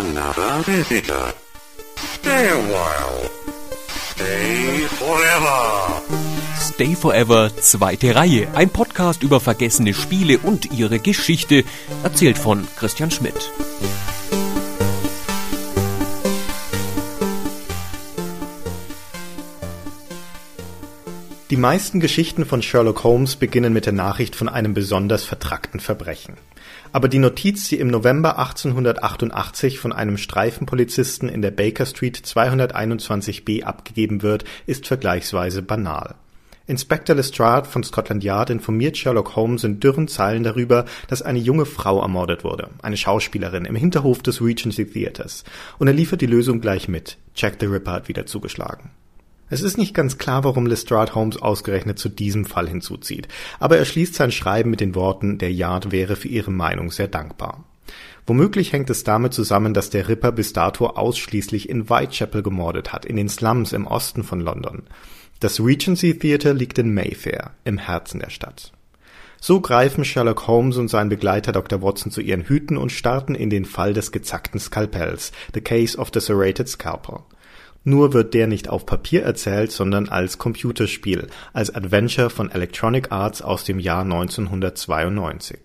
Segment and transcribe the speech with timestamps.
[0.00, 1.34] another visitor.
[1.96, 3.30] Stay a while.
[4.14, 6.02] Stay forever.
[6.58, 8.48] Stay Forever, zweite Reihe.
[8.54, 11.64] Ein Podcast über vergessene Spiele und ihre Geschichte,
[12.02, 13.50] erzählt von Christian Schmidt.
[21.50, 26.36] Die meisten Geschichten von Sherlock Holmes beginnen mit der Nachricht von einem besonders vertrackten Verbrechen.
[26.92, 33.64] Aber die Notiz, die im November 1888 von einem Streifenpolizisten in der Baker Street 221b
[33.64, 36.14] abgegeben wird, ist vergleichsweise banal.
[36.68, 41.66] Inspector Lestrade von Scotland Yard informiert Sherlock Holmes in dürren Zeilen darüber, dass eine junge
[41.66, 45.42] Frau ermordet wurde, eine Schauspielerin, im Hinterhof des Regency Theatres,
[45.80, 47.18] und er liefert die Lösung gleich mit.
[47.34, 48.92] Jack the Ripper hat wieder zugeschlagen.
[49.50, 53.26] Es ist nicht ganz klar, warum Lestrade Holmes ausgerechnet zu diesem Fall hinzuzieht,
[53.58, 57.08] aber er schließt sein Schreiben mit den Worten, der Yard wäre für ihre Meinung sehr
[57.08, 57.64] dankbar.
[58.28, 63.04] Womöglich hängt es damit zusammen, dass der Ripper bis dato ausschließlich in Whitechapel gemordet hat,
[63.04, 64.84] in den Slums im Osten von London.
[65.40, 68.72] Das Regency Theatre liegt in Mayfair, im Herzen der Stadt.
[69.40, 71.82] So greifen Sherlock Holmes und sein Begleiter Dr.
[71.82, 76.10] Watson zu ihren Hüten und starten in den Fall des gezackten Skalpells, The Case of
[76.14, 77.22] the Serrated Scalpel.
[77.82, 83.40] Nur wird der nicht auf Papier erzählt, sondern als Computerspiel, als Adventure von Electronic Arts
[83.40, 85.58] aus dem Jahr 1992.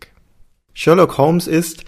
[0.73, 1.83] Sherlock Holmes ist,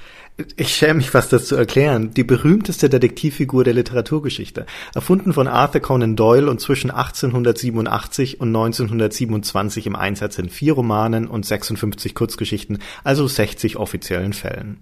[0.56, 5.82] ich schäme mich fast, das zu erklären, die berühmteste Detektivfigur der Literaturgeschichte, erfunden von Arthur
[5.82, 12.80] Conan Doyle und zwischen 1887 und 1927 im Einsatz in vier Romanen und 56 Kurzgeschichten,
[13.04, 14.78] also 60 offiziellen Fällen.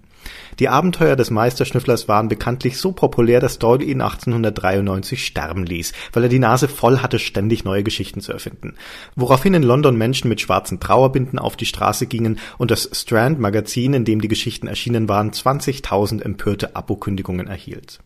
[0.58, 6.22] Die Abenteuer des Meisterschnüfflers waren bekanntlich so populär, dass Doyle ihn 1893 sterben ließ, weil
[6.22, 8.74] er die Nase voll hatte, ständig neue Geschichten zu erfinden.
[9.16, 13.92] Woraufhin in London Menschen mit schwarzen Trauerbinden auf die Straße gingen und das Strand Magazin,
[13.92, 18.00] in dem die Geschichten erschienen waren, 20.000 empörte Abokündigungen erhielt.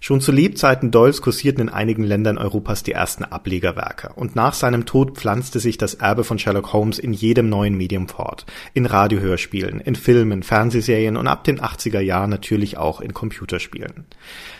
[0.00, 4.86] Schon zu Lebzeiten Doyles kursierten in einigen Ländern Europas die ersten Ablegerwerke, und nach seinem
[4.86, 8.46] Tod pflanzte sich das Erbe von Sherlock Holmes in jedem neuen Medium fort.
[8.74, 14.06] In Radiohörspielen, in Filmen, Fernsehserien und ab den 80er Jahren natürlich auch in Computerspielen.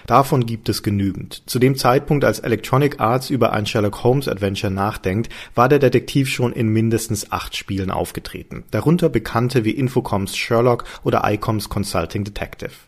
[0.07, 1.43] Davon gibt es genügend.
[1.47, 6.29] Zu dem Zeitpunkt, als Electronic Arts über ein Sherlock Holmes Adventure nachdenkt, war der Detektiv
[6.29, 12.88] schon in mindestens acht Spielen aufgetreten, darunter bekannte wie Infocoms Sherlock oder ICOMs Consulting Detective.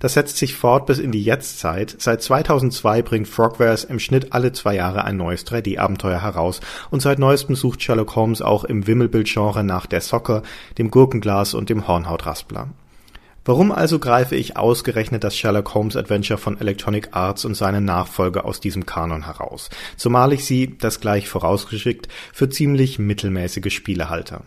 [0.00, 1.96] Das setzt sich fort bis in die Jetztzeit.
[1.98, 6.60] Seit 2002 bringt Frogwares im Schnitt alle zwei Jahre ein neues 3D-Abenteuer heraus
[6.90, 10.42] und seit neuestem sucht Sherlock Holmes auch im Wimmelbildgenre nach der Socke,
[10.78, 12.68] dem Gurkenglas und dem Hornhautraspler.
[13.44, 18.44] Warum also greife ich ausgerechnet das Sherlock Holmes Adventure von Electronic Arts und seinen Nachfolger
[18.44, 24.42] aus diesem Kanon heraus, zumal ich sie, das gleich vorausgeschickt, für ziemlich mittelmäßige Spiele halte.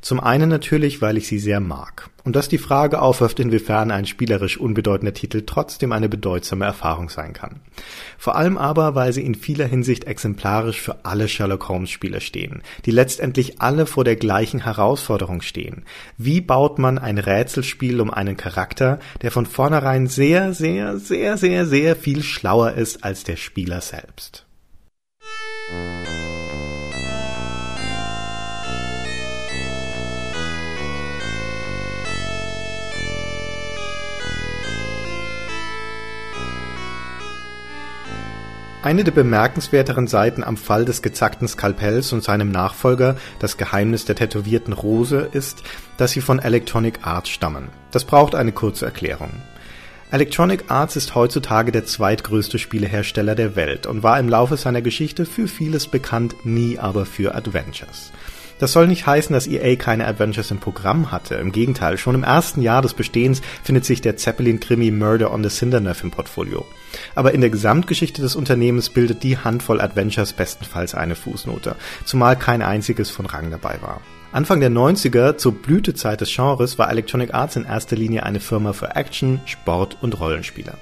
[0.00, 2.10] Zum einen natürlich, weil ich sie sehr mag.
[2.24, 7.32] Und das die Frage aufwirft, inwiefern ein spielerisch unbedeutender Titel trotzdem eine bedeutsame Erfahrung sein
[7.32, 7.60] kann.
[8.18, 12.62] Vor allem aber, weil sie in vieler Hinsicht exemplarisch für alle Sherlock Holmes Spieler stehen,
[12.84, 15.84] die letztendlich alle vor der gleichen Herausforderung stehen.
[16.16, 21.66] Wie baut man ein Rätselspiel um einen Charakter, der von vornherein sehr, sehr, sehr, sehr,
[21.66, 24.44] sehr viel schlauer ist als der Spieler selbst?
[38.80, 44.14] Eine der bemerkenswerteren Seiten am Fall des gezackten Skalpells und seinem Nachfolger, das Geheimnis der
[44.14, 45.64] tätowierten Rose, ist,
[45.96, 47.70] dass sie von Electronic Arts stammen.
[47.90, 49.30] Das braucht eine kurze Erklärung.
[50.12, 55.26] Electronic Arts ist heutzutage der zweitgrößte Spielehersteller der Welt und war im Laufe seiner Geschichte
[55.26, 58.12] für vieles bekannt, nie aber für Adventures.
[58.58, 61.36] Das soll nicht heißen, dass EA keine Adventures im Programm hatte.
[61.36, 65.48] Im Gegenteil, schon im ersten Jahr des Bestehens findet sich der Zeppelin-Krimi Murder on the
[65.48, 66.66] Cinderneuf im Portfolio.
[67.14, 72.62] Aber in der Gesamtgeschichte des Unternehmens bildet die Handvoll Adventures bestenfalls eine Fußnote, zumal kein
[72.62, 74.00] einziges von Rang dabei war.
[74.32, 78.72] Anfang der 90er, zur Blütezeit des Genres, war Electronic Arts in erster Linie eine Firma
[78.72, 80.76] für Action, Sport und Rollenspieler.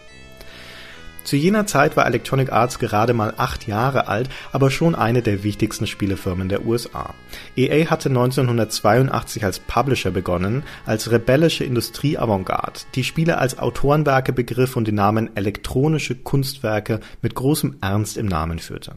[1.26, 5.42] Zu jener Zeit war Electronic Arts gerade mal acht Jahre alt, aber schon eine der
[5.42, 7.14] wichtigsten Spielefirmen der USA.
[7.56, 14.86] EA hatte 1982 als Publisher begonnen, als rebellische Industrie-Avantgarde, die Spiele als Autorenwerke begriff und
[14.86, 18.94] den Namen elektronische Kunstwerke mit großem Ernst im Namen führte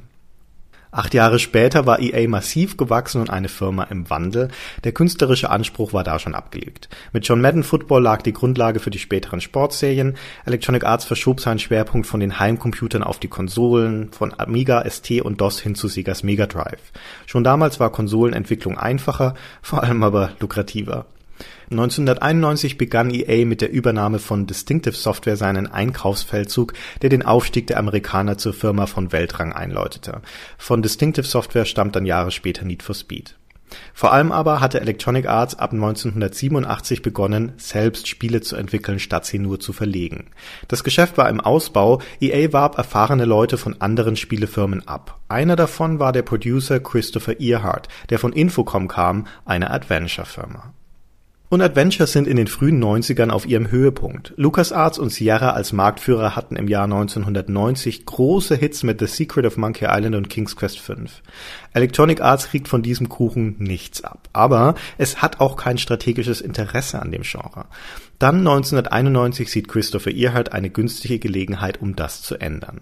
[0.91, 4.47] Acht Jahre später war EA massiv gewachsen und eine Firma im Wandel.
[4.83, 6.89] Der künstlerische Anspruch war da schon abgelegt.
[7.13, 10.17] Mit John Madden Football lag die Grundlage für die späteren Sportserien.
[10.47, 15.39] Electronic Arts verschob seinen Schwerpunkt von den Heimcomputern auf die Konsolen, von Amiga, ST und
[15.41, 16.91] DOS hin zu Segas Mega Drive.
[17.27, 21.05] Schon damals war Konsolenentwicklung einfacher, vor allem aber lukrativer.
[21.71, 26.73] 1991 begann EA mit der Übernahme von Distinctive Software seinen Einkaufsfeldzug,
[27.03, 30.21] der den Aufstieg der Amerikaner zur Firma von Weltrang einläutete.
[30.57, 33.35] Von Distinctive Software stammt dann Jahre später Need for Speed.
[33.93, 39.37] Vor allem aber hatte Electronic Arts ab 1987 begonnen, selbst Spiele zu entwickeln, statt sie
[39.37, 40.31] nur zu verlegen.
[40.67, 45.19] Das Geschäft war im Ausbau, EA warb erfahrene Leute von anderen Spielefirmen ab.
[45.27, 50.73] Einer davon war der Producer Christopher Earhart, der von Infocom kam, einer Adventure-Firma
[51.49, 54.33] und Adventures sind in den frühen 90ern auf ihrem Höhepunkt.
[54.37, 59.57] LucasArts und Sierra als Marktführer hatten im Jahr 1990 große Hits mit The Secret of
[59.57, 60.93] Monkey Island und King's Quest V.
[61.73, 64.29] Electronic Arts kriegt von diesem Kuchen nichts ab.
[64.31, 67.65] Aber es hat auch kein strategisches Interesse an dem Genre.
[68.19, 72.81] Dann 1991 sieht Christopher Earhart eine günstige Gelegenheit, um das zu ändern.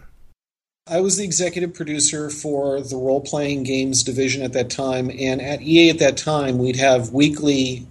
[0.90, 5.42] I was the executive producer for the role playing games division at that time, and
[5.42, 7.86] at EA at that time, we'd have weekly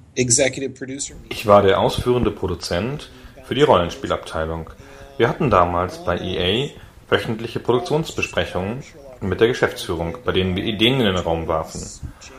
[1.28, 3.10] ich war der ausführende Produzent
[3.44, 4.70] für die Rollenspielabteilung.
[5.18, 6.70] Wir hatten damals bei EA
[7.08, 8.82] wöchentliche Produktionsbesprechungen
[9.20, 11.82] mit der Geschäftsführung, bei denen wir Ideen in den Raum warfen.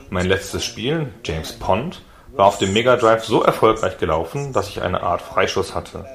[0.09, 2.01] Mein letztes Spiel, James Pond,
[2.31, 6.05] war auf dem Mega Drive so erfolgreich gelaufen, dass ich eine Art Freischuss hatte.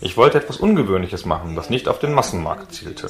[0.00, 3.08] Ich wollte etwas Ungewöhnliches machen, das nicht auf den Massenmarkt zielte.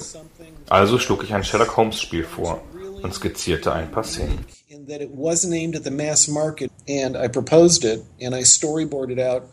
[0.68, 2.62] Also schlug ich ein Sherlock Holmes Spiel vor
[3.02, 4.44] und skizzierte ein paar Szenen.
[4.86, 9.18] That it wasn't aimed at the mass market, and I proposed it, and I storyboarded
[9.20, 9.50] out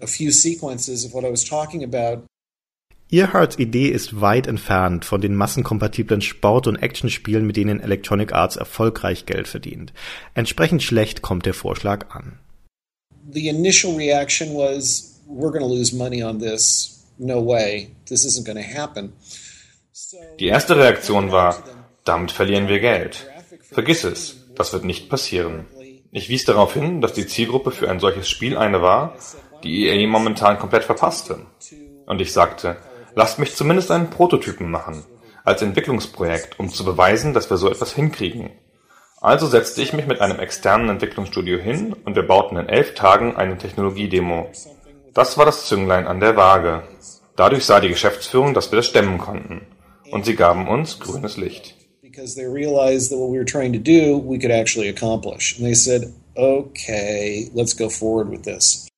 [0.00, 2.24] a few sequences of what I was talking about.
[3.10, 8.56] Earharts Idee ist weit entfernt von den massenkompatiblen Sport- und Actionspielen, mit denen Electronic Arts
[8.56, 9.92] erfolgreich Geld verdient.
[10.34, 12.38] Entsprechend schlecht kommt der Vorschlag an.
[13.30, 17.04] The initial reaction was, we're going to lose money on this.
[17.18, 17.90] No way.
[18.06, 19.12] This isn't going to happen.
[20.40, 21.62] Die erste Reaktion war,
[22.04, 23.26] damit verlieren wir Geld.
[23.70, 24.41] Vergiss es.
[24.54, 25.66] Das wird nicht passieren.
[26.10, 29.14] Ich wies darauf hin, dass die Zielgruppe für ein solches Spiel eine war,
[29.62, 31.46] die EA momentan komplett verpasste.
[32.04, 32.76] Und ich sagte,
[33.14, 35.04] lasst mich zumindest einen Prototypen machen,
[35.44, 38.50] als Entwicklungsprojekt, um zu beweisen, dass wir so etwas hinkriegen.
[39.22, 43.36] Also setzte ich mich mit einem externen Entwicklungsstudio hin und wir bauten in elf Tagen
[43.36, 44.50] eine Technologiedemo.
[45.14, 46.82] Das war das Zünglein an der Waage.
[47.36, 49.66] Dadurch sah die Geschäftsführung, dass wir das stemmen konnten.
[50.10, 51.81] Und sie gaben uns grünes Licht
[52.12, 55.56] because they realized that what we were trying to do, we could actually accomplish.
[55.56, 58.88] And they said, okay, let's go forward with this.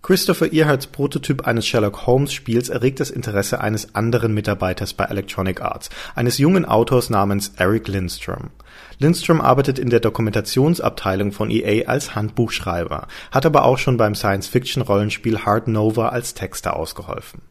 [0.00, 5.60] Christopher Earharts Prototyp eines Sherlock Holmes Spiels erregt das Interesse eines anderen Mitarbeiters bei Electronic
[5.60, 8.50] Arts, eines jungen Autors namens Eric Lindstrom.
[8.98, 15.40] Lindstrom arbeitet in der Dokumentationsabteilung von EA als Handbuchschreiber, hat aber auch schon beim Science-Fiction-Rollenspiel
[15.40, 17.42] Hard Nova als Texter ausgeholfen.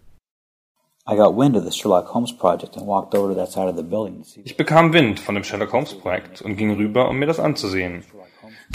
[4.44, 8.04] Ich bekam Wind von dem Sherlock Holmes Projekt und ging rüber, um mir das anzusehen.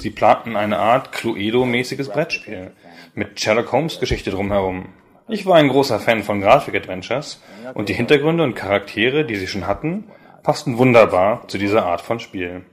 [0.01, 2.73] Sie planten eine Art Cluedo-mäßiges Brettspiel
[3.15, 4.87] mit Sherlock Holmes Geschichte drumherum.
[5.29, 7.43] Ich war ein großer Fan von Grafik-Adventures
[7.75, 10.05] und die Hintergründe und Charaktere, die sie schon hatten,
[10.43, 12.65] passten wunderbar zu dieser Art von Spiel.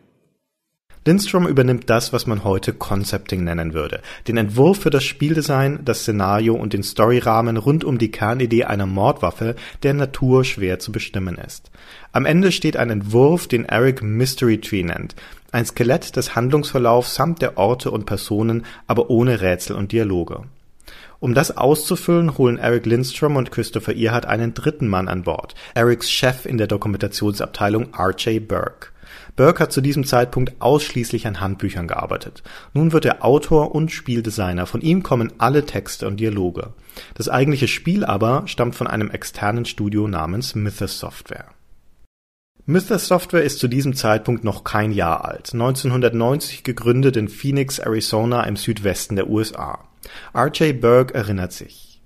[1.09, 4.01] Lindstrom übernimmt das, was man heute Concepting nennen würde.
[4.27, 8.85] Den Entwurf für das Spieldesign, das Szenario und den Storyrahmen rund um die Kernidee einer
[8.85, 11.71] Mordwaffe, der Natur schwer zu bestimmen ist.
[12.11, 15.15] Am Ende steht ein Entwurf, den Eric Mystery Tree nennt.
[15.51, 20.43] Ein Skelett des Handlungsverlaufs samt der Orte und Personen, aber ohne Rätsel und Dialoge.
[21.19, 26.11] Um das auszufüllen, holen Eric Lindstrom und Christopher Earhart einen dritten Mann an Bord, Erics
[26.11, 28.47] Chef in der Dokumentationsabteilung R.J.
[28.47, 28.89] Burke.
[29.39, 32.43] Burke hat zu diesem Zeitpunkt ausschließlich an Handbüchern gearbeitet.
[32.73, 36.73] Nun wird er Autor und Spieldesigner, von ihm kommen alle Texte und Dialoge.
[37.13, 41.45] Das eigentliche Spiel aber stammt von einem externen Studio namens Mythos Software.
[42.65, 48.43] Mythos Software ist zu diesem Zeitpunkt noch kein Jahr alt, 1990 gegründet in Phoenix, Arizona
[48.43, 49.87] im Südwesten der USA.
[50.33, 50.81] R.J.
[50.81, 52.01] Burke erinnert sich.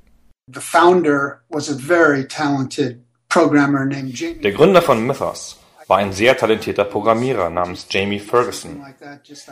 [4.44, 5.58] Der Gründer von Mythos
[5.94, 8.84] war ein sehr talentierter Programmierer namens Jamie Ferguson.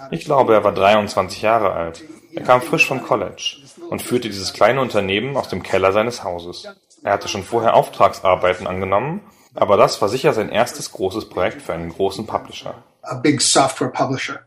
[0.09, 2.03] Ich glaube, er war 23 Jahre alt.
[2.33, 3.57] Er kam frisch vom College
[3.91, 6.67] und führte dieses kleine Unternehmen aus dem Keller seines Hauses.
[7.03, 9.21] Er hatte schon vorher Auftragsarbeiten angenommen,
[9.53, 12.73] aber das war sicher sein erstes großes Projekt für einen großen Publisher.
[13.03, 14.39] A big software publisher.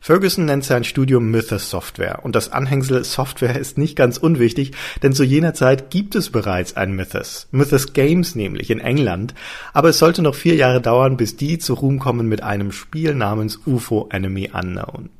[0.00, 4.72] Ferguson nennt sein Studium Mythos Software und das Anhängsel Software ist nicht ganz unwichtig,
[5.02, 7.48] denn zu jener Zeit gibt es bereits ein Mythos.
[7.50, 9.34] Mythos Games nämlich in England,
[9.72, 13.14] aber es sollte noch vier Jahre dauern, bis die zu Ruhm kommen mit einem Spiel
[13.14, 15.10] namens UFO Enemy Unknown.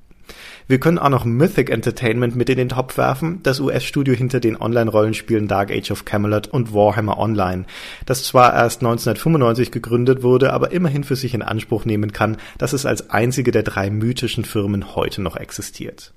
[0.68, 4.60] Wir können auch noch Mythic Entertainment mit in den Topf werfen, das US-Studio hinter den
[4.60, 7.66] Online-Rollenspielen Dark Age of Camelot und Warhammer Online,
[8.04, 12.72] das zwar erst 1995 gegründet wurde, aber immerhin für sich in Anspruch nehmen kann, dass
[12.72, 16.12] es als einzige der drei mythischen Firmen heute noch existiert.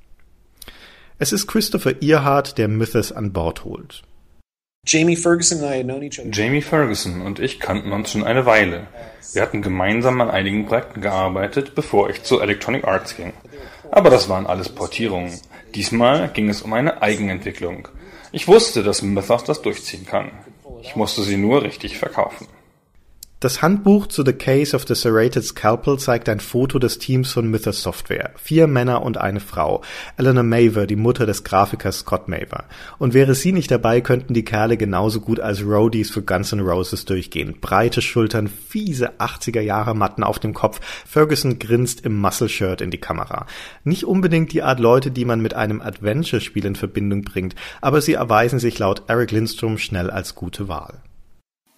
[1.19, 4.01] Es ist Christopher Earhart, der Mythos an Bord holt.
[6.33, 8.88] Jamie Ferguson und ich kannten uns schon eine Weile.
[9.33, 13.33] Wir hatten gemeinsam an einigen Projekten gearbeitet, bevor ich zu Electronic Arts ging.
[13.91, 15.39] Aber das waren alles Portierungen.
[15.75, 17.88] Diesmal ging es um eine Eigenentwicklung.
[18.31, 20.31] Ich wusste, dass Mythos das durchziehen kann.
[20.81, 22.48] Ich musste sie nur richtig verkaufen.
[23.41, 27.50] Das Handbuch zu The Case of the Serrated Scalpel zeigt ein Foto des Teams von
[27.50, 28.31] Mythos Software.
[28.36, 29.81] Vier Männer und eine Frau.
[30.17, 32.65] Eleanor Maver, die Mutter des Grafikers Scott Maver.
[32.98, 36.60] Und wäre sie nicht dabei, könnten die Kerle genauso gut als Roadies für Guns N'
[36.60, 37.62] Roses durchgehen.
[37.62, 40.81] Breite Schultern, fiese 80er Jahre Matten auf dem Kopf.
[41.08, 43.46] Ferguson grinst im Muscle-Shirt in die Kamera.
[43.86, 48.15] Nicht unbedingt die Art Leute, die man mit einem Adventure-Spiel in Verbindung bringt, aber sie
[48.15, 51.01] erweisen sich laut Eric Lindstrom schnell als gute Wahl.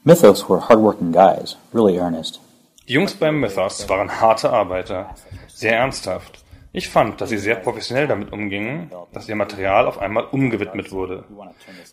[0.03, 2.39] Mythos were hardworking guys, really earnest.
[2.87, 5.13] Die Jungs beim Mythos waren harte Arbeiter,
[5.47, 6.43] sehr ernsthaft.
[6.73, 11.25] Ich fand, dass sie sehr professionell damit umgingen, dass ihr Material auf einmal umgewidmet wurde.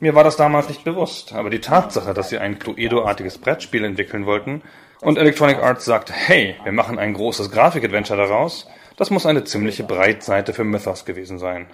[0.00, 4.24] Mir war das damals nicht bewusst, aber die Tatsache, dass sie ein Cluedo-artiges Brettspiel entwickeln
[4.24, 4.62] wollten
[5.02, 9.84] und Electronic Arts sagte, hey, wir machen ein großes Grafik-Adventure daraus, das muss eine ziemliche
[9.84, 11.66] Breitseite für Mythos gewesen sein.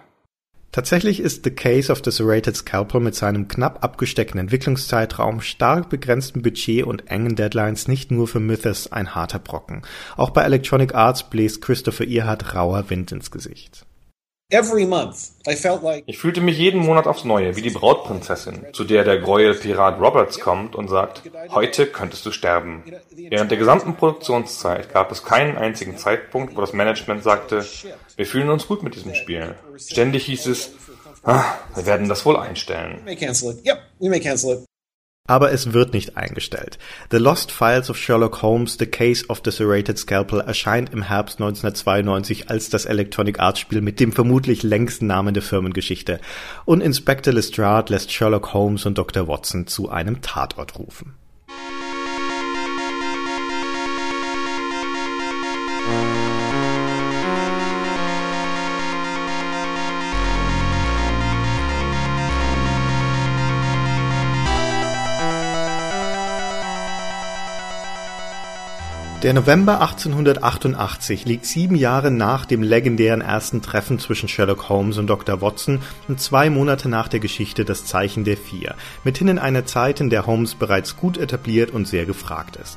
[0.75, 6.43] Tatsächlich ist The Case of the Serrated Scalpel mit seinem knapp abgesteckten Entwicklungszeitraum, stark begrenztem
[6.43, 9.83] Budget und engen Deadlines nicht nur für Mythos ein harter Brocken.
[10.17, 13.87] Auch bei Electronic Arts bläst Christopher Earhart rauer Wind ins Gesicht.
[14.55, 18.67] Every month, I felt like Ich fühlte mich jeden Monat aufs Neue wie die Brautprinzessin,
[18.73, 22.85] zu der der Gräuelpirat Roberts kommt und sagt, heute könntest du sterben.
[23.11, 27.67] Während der gesamten Produktionszeit gab es keinen einzigen Zeitpunkt, wo das Management sagte,
[28.15, 29.57] wir fühlen uns gut mit diesem Spiel.
[29.77, 30.71] Ständig hieß es,
[31.25, 31.43] ah,
[31.75, 33.01] wir werden das wohl einstellen.
[35.27, 36.79] Aber es wird nicht eingestellt.
[37.11, 41.41] The Lost Files of Sherlock Holmes, The Case of the Serrated Scalpel erscheint im Herbst
[41.41, 46.21] 1992 als das Electronic Arts Spiel mit dem vermutlich längsten Namen der Firmengeschichte.
[46.67, 49.27] Und Inspector Lestrade lässt Sherlock Holmes und Dr.
[49.27, 51.15] Watson zu einem Tatort rufen.
[69.25, 75.07] Der November 1888 liegt sieben Jahre nach dem legendären ersten Treffen zwischen Sherlock Holmes und
[75.07, 75.41] Dr.
[75.41, 80.03] Watson und zwei Monate nach der Geschichte Das Zeichen der Vier, mithin in einer Zeit,
[80.03, 82.77] in der Holmes bereits gut etabliert und sehr gefragt ist.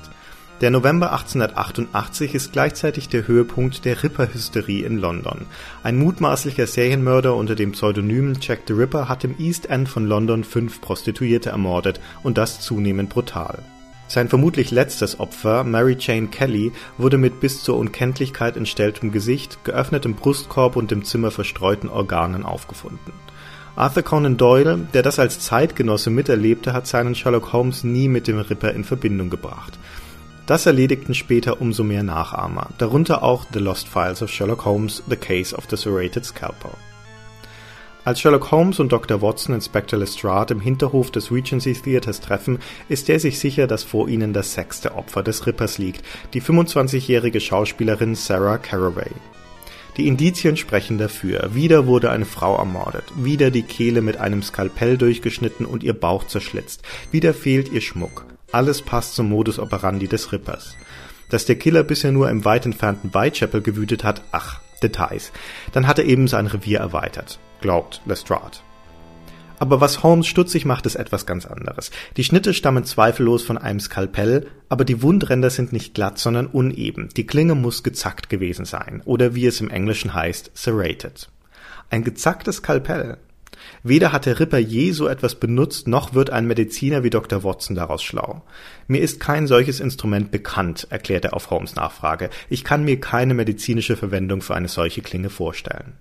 [0.62, 5.48] Der November 1888 ist gleichzeitig der Höhepunkt der Ripper-Hysterie in London.
[5.84, 10.46] Ein mutmaßlicher Serienmörder unter dem Pseudonym Jack the Ripper hat im East End von London
[10.46, 13.66] fünf Prostituierte ermordet und das zunehmend brutal.
[14.08, 20.14] Sein vermutlich letztes Opfer, Mary Jane Kelly, wurde mit bis zur Unkenntlichkeit entstelltem Gesicht, geöffnetem
[20.14, 23.14] Brustkorb und im Zimmer verstreuten Organen aufgefunden.
[23.76, 28.40] Arthur Conan Doyle, der das als Zeitgenosse miterlebte, hat seinen Sherlock Holmes nie mit dem
[28.40, 29.78] Ripper in Verbindung gebracht.
[30.48, 35.18] Das erledigten später umso mehr Nachahmer, darunter auch The Lost Files of Sherlock Holmes, The
[35.18, 36.72] Case of the Serrated Scalpel.
[38.08, 39.22] Als Sherlock Holmes und Dr.
[39.22, 44.08] Watson Inspector Lestrade im Hinterhof des Regency Theaters treffen, ist er sich sicher, dass vor
[44.08, 49.12] ihnen das sechste Opfer des Rippers liegt, die 25-jährige Schauspielerin Sarah Caraway.
[49.98, 51.54] Die Indizien sprechen dafür.
[51.54, 56.28] Wieder wurde eine Frau ermordet, wieder die Kehle mit einem Skalpell durchgeschnitten und ihr Bauch
[56.28, 58.26] zerschlitzt, wieder fehlt ihr Schmuck.
[58.54, 60.78] Alles passt zum Modus operandi des Rippers.
[61.30, 65.32] Dass der Killer bisher nur im weit entfernten Whitechapel gewütet hat, ach, Details.
[65.72, 68.58] Dann hat er eben sein Revier erweitert glaubt Lestrade.
[69.60, 71.90] Aber was Holmes stutzig macht, ist etwas ganz anderes.
[72.16, 77.10] Die Schnitte stammen zweifellos von einem Skalpell, aber die Wundränder sind nicht glatt, sondern uneben.
[77.18, 81.30] Die Klinge muss gezackt gewesen sein, oder wie es im Englischen heißt, serrated.
[81.90, 83.18] Ein gezacktes Skalpell.
[83.84, 87.44] Weder hat der Ripper je so etwas benutzt, noch wird ein Mediziner wie Dr.
[87.44, 88.44] Watson daraus schlau.
[88.88, 92.30] Mir ist kein solches Instrument bekannt, erklärt er auf Holmes Nachfrage.
[92.50, 95.94] Ich kann mir keine medizinische Verwendung für eine solche Klinge vorstellen.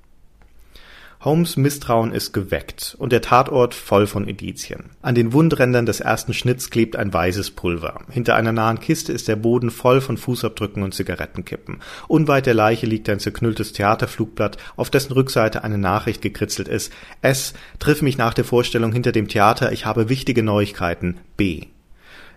[1.27, 4.91] Holmes Misstrauen ist geweckt und der Tatort voll von Indizien.
[5.03, 8.03] An den Wundrändern des ersten Schnitts klebt ein weißes Pulver.
[8.09, 11.81] Hinter einer nahen Kiste ist der Boden voll von Fußabdrücken und Zigarettenkippen.
[12.07, 16.93] Unweit der Leiche liegt ein zerknülltes Theaterflugblatt, auf dessen Rückseite eine Nachricht gekritzelt ist.
[17.23, 17.55] S.
[17.81, 21.19] Triff mich nach der Vorstellung hinter dem Theater, ich habe wichtige Neuigkeiten.
[21.37, 21.63] B.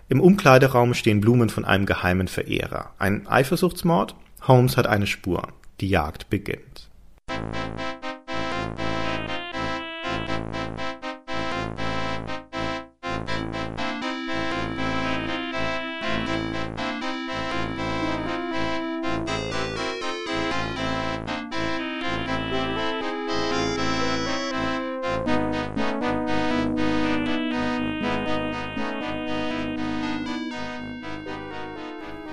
[0.08, 2.96] Im Umkleideraum stehen Blumen von einem geheimen Verehrer.
[2.98, 4.16] Ein Eifersuchtsmord?
[4.48, 5.50] Holmes hat eine Spur.
[5.80, 6.90] Die Jagd beginnt.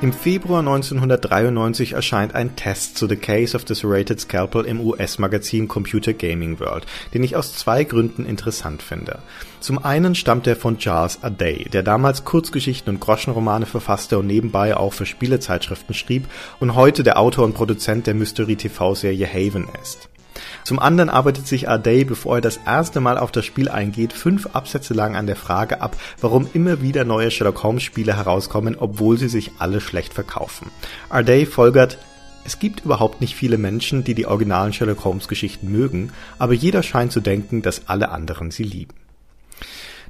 [0.06, 5.66] Im Februar 1993 erscheint ein Test zu The Case of the Serrated Scalpel im US-Magazin
[5.66, 9.18] Computer Gaming World, den ich aus zwei Gründen interessant finde.
[9.58, 14.76] Zum einen stammt er von Charles Aday, der damals Kurzgeschichten und Groschenromane verfasste und nebenbei
[14.76, 16.28] auch für Spielezeitschriften schrieb
[16.60, 20.08] und heute der Autor und Produzent der Mystery-TV-Serie Haven ist.
[20.64, 24.48] Zum anderen arbeitet sich Ardey, bevor er das erste Mal auf das Spiel eingeht, fünf
[24.52, 29.18] Absätze lang an der Frage ab, warum immer wieder neue Sherlock Holmes Spiele herauskommen, obwohl
[29.18, 30.70] sie sich alle schlecht verkaufen.
[31.08, 31.98] Ardey folgert,
[32.44, 36.82] es gibt überhaupt nicht viele Menschen, die die originalen Sherlock Holmes Geschichten mögen, aber jeder
[36.82, 38.94] scheint zu denken, dass alle anderen sie lieben.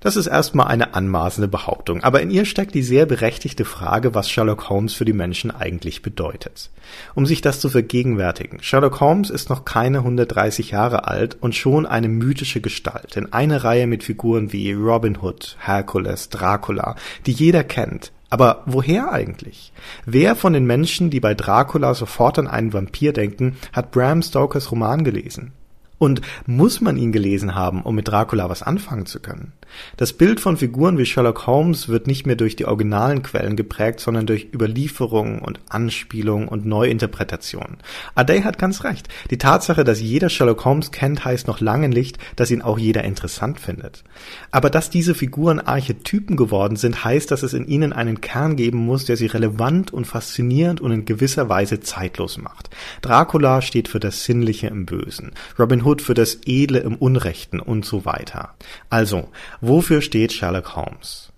[0.07, 4.31] Das ist erstmal eine anmaßende Behauptung, aber in ihr steckt die sehr berechtigte Frage, was
[4.31, 6.71] Sherlock Holmes für die Menschen eigentlich bedeutet.
[7.17, 11.87] Um sich das zu vergegenwärtigen, Sherlock Holmes ist noch keine 130 Jahre alt und schon
[11.87, 16.95] eine mythische Gestalt in einer Reihe mit Figuren wie Robin Hood, Hercules, Dracula,
[17.27, 19.73] die jeder kennt, aber woher eigentlich?
[20.05, 24.71] Wer von den Menschen, die bei Dracula sofort an einen Vampir denken, hat Bram Stokers
[24.71, 25.51] Roman gelesen?
[25.99, 29.53] Und muss man ihn gelesen haben, um mit Dracula was anfangen zu können?
[29.97, 34.01] Das Bild von Figuren wie Sherlock Holmes wird nicht mehr durch die originalen Quellen geprägt,
[34.01, 37.79] sondern durch Überlieferungen und Anspielungen und Neuinterpretationen.
[38.15, 39.09] Ade hat ganz recht.
[39.31, 43.05] Die Tatsache, dass jeder Sherlock Holmes kennt, heißt noch lange nicht, dass ihn auch jeder
[43.05, 44.05] interessant findet.
[44.51, 48.79] Aber dass diese Figuren Archetypen geworden sind, heißt, dass es in ihnen einen Kern geben
[48.79, 52.71] muss, der sie relevant und faszinierend und in gewisser Weise zeitlos macht.
[53.03, 55.33] Dracula steht für das Sinnliche im Bösen.
[55.59, 58.55] Robin Hood für das Edle im Unrechten und so weiter.
[58.91, 59.29] Also,
[59.61, 61.33] wofür steht Sherlock Holmes?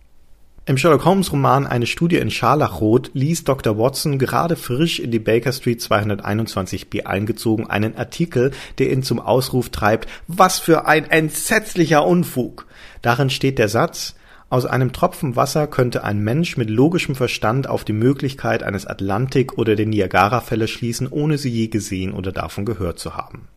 [0.69, 3.79] Im Sherlock Holmes Roman Eine Studie in Scharlachrot liest Dr.
[3.79, 9.71] Watson gerade frisch in die Baker Street 221b eingezogen einen Artikel, der ihn zum Ausruf
[9.71, 12.67] treibt, was für ein entsetzlicher Unfug!
[13.01, 14.15] Darin steht der Satz,
[14.51, 19.59] aus einem Tropfen Wasser könnte ein Mensch mit logischem Verstand auf die Möglichkeit eines Atlantik
[19.59, 23.49] oder der Niagarafälle schließen, ohne sie je gesehen oder davon gehört zu haben.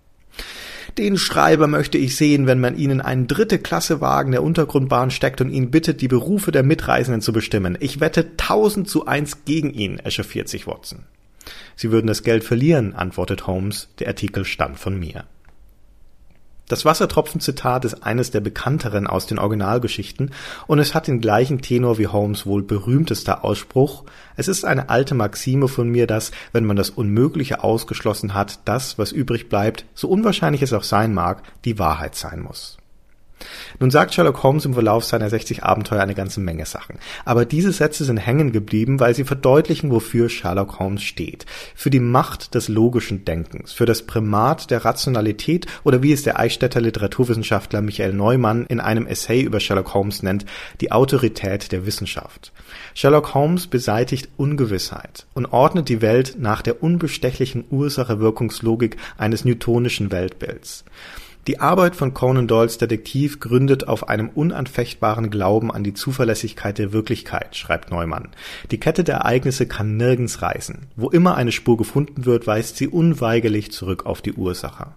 [0.98, 5.12] Den Schreiber möchte ich sehen, wenn man ihn in einen dritte Klasse Wagen der Untergrundbahn
[5.12, 7.78] steckt und ihn bittet, die Berufe der Mitreisenden zu bestimmen.
[7.80, 11.06] Ich wette tausend zu eins gegen ihn, echauffiert sich Watson.
[11.76, 13.90] Sie würden das Geld verlieren, antwortet Holmes.
[14.00, 15.26] Der Artikel stammt von mir.
[16.72, 20.32] Das Wassertropfen-Zitat ist eines der bekannteren aus den Originalgeschichten
[20.68, 24.06] und es hat den gleichen Tenor wie Holmes wohl berühmtester Ausspruch.
[24.38, 28.98] Es ist eine alte Maxime von mir, dass, wenn man das Unmögliche ausgeschlossen hat, das,
[28.98, 32.78] was übrig bleibt, so unwahrscheinlich es auch sein mag, die Wahrheit sein muss.
[33.80, 37.00] Nun sagt Sherlock Holmes im Verlauf seiner 60 Abenteuer eine ganze Menge Sachen.
[37.26, 41.46] Aber diese Sätze sind hängen geblieben, weil sie verdeutlichen, wofür Sherlock Holmes steht.
[41.76, 46.40] Für die Macht des logischen Denkens, für das Primat der Rationalität oder wie es der
[46.40, 50.46] Eichstätter Literaturwissenschaftler Michael Neumann in einem Essay über Sherlock Holmes nennt,
[50.80, 52.52] die Autorität der Wissenschaft.
[52.94, 60.84] Sherlock Holmes beseitigt Ungewissheit und ordnet die Welt nach der unbestechlichen Ursache-Wirkungslogik eines newtonischen Weltbilds.
[61.48, 66.94] Die Arbeit von Conan Doyles Detektiv gründet auf einem unanfechtbaren Glauben an die Zuverlässigkeit der
[66.94, 68.30] Wirklichkeit, schreibt Neumann.
[68.70, 70.88] Die Kette der Ereignisse kann nirgends reißen.
[70.96, 74.90] Wo immer eine Spur gefunden wird, weist sie unweigerlich zurück auf die Ursache.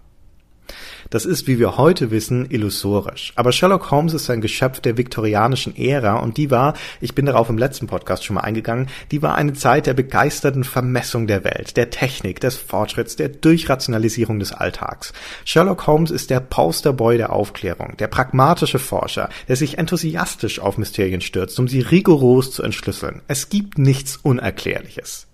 [1.09, 3.31] Das ist, wie wir heute wissen, illusorisch.
[3.35, 7.49] Aber Sherlock Holmes ist ein Geschöpf der viktorianischen Ära und die war, ich bin darauf
[7.49, 11.77] im letzten Podcast schon mal eingegangen, die war eine Zeit der begeisterten Vermessung der Welt,
[11.77, 15.13] der Technik, des Fortschritts, der Durchrationalisierung des Alltags.
[15.45, 21.21] Sherlock Holmes ist der Posterboy der Aufklärung, der pragmatische Forscher, der sich enthusiastisch auf Mysterien
[21.21, 23.21] stürzt, um sie rigoros zu entschlüsseln.
[23.27, 25.27] Es gibt nichts Unerklärliches.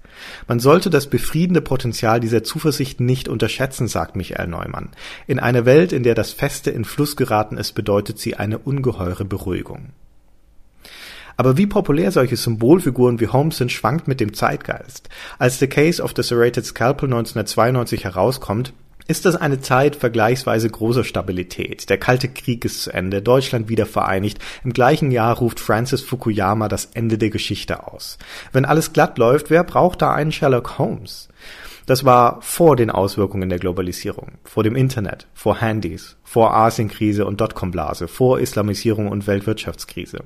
[0.47, 4.89] Man sollte das befriedende Potenzial dieser Zuversicht nicht unterschätzen, sagt Michael Neumann.
[5.27, 9.25] In einer Welt, in der das Feste in Fluss geraten ist, bedeutet sie eine ungeheure
[9.25, 9.89] Beruhigung.
[11.37, 15.09] Aber wie populär solche Symbolfiguren wie Holmes sind, schwankt mit dem Zeitgeist.
[15.39, 18.73] Als The Case of the Serrated Scalpel 1992 herauskommt,
[19.11, 21.89] ist das eine Zeit vergleichsweise großer Stabilität.
[21.89, 24.39] Der Kalte Krieg ist zu Ende, Deutschland wieder vereinigt.
[24.63, 28.17] Im gleichen Jahr ruft Francis Fukuyama das Ende der Geschichte aus.
[28.53, 31.27] Wenn alles glatt läuft, wer braucht da einen Sherlock Holmes?
[31.85, 37.41] Das war vor den Auswirkungen der Globalisierung, vor dem Internet, vor Handys, vor Asienkrise und
[37.41, 40.23] Dotcom-Blase, vor Islamisierung und Weltwirtschaftskrise.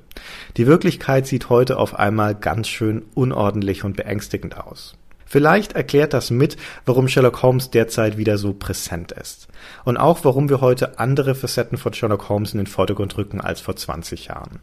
[0.58, 4.96] Die Wirklichkeit sieht heute auf einmal ganz schön unordentlich und beängstigend aus.
[5.26, 9.48] Vielleicht erklärt das mit, warum Sherlock Holmes derzeit wieder so präsent ist.
[9.84, 13.60] Und auch warum wir heute andere Facetten von Sherlock Holmes in den Vordergrund rücken als
[13.60, 14.60] vor 20 Jahren.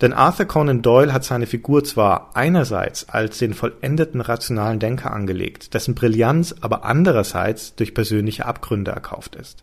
[0.00, 5.72] Denn Arthur Conan Doyle hat seine Figur zwar einerseits als den vollendeten rationalen Denker angelegt,
[5.74, 9.62] dessen Brillanz aber andererseits durch persönliche Abgründe erkauft ist.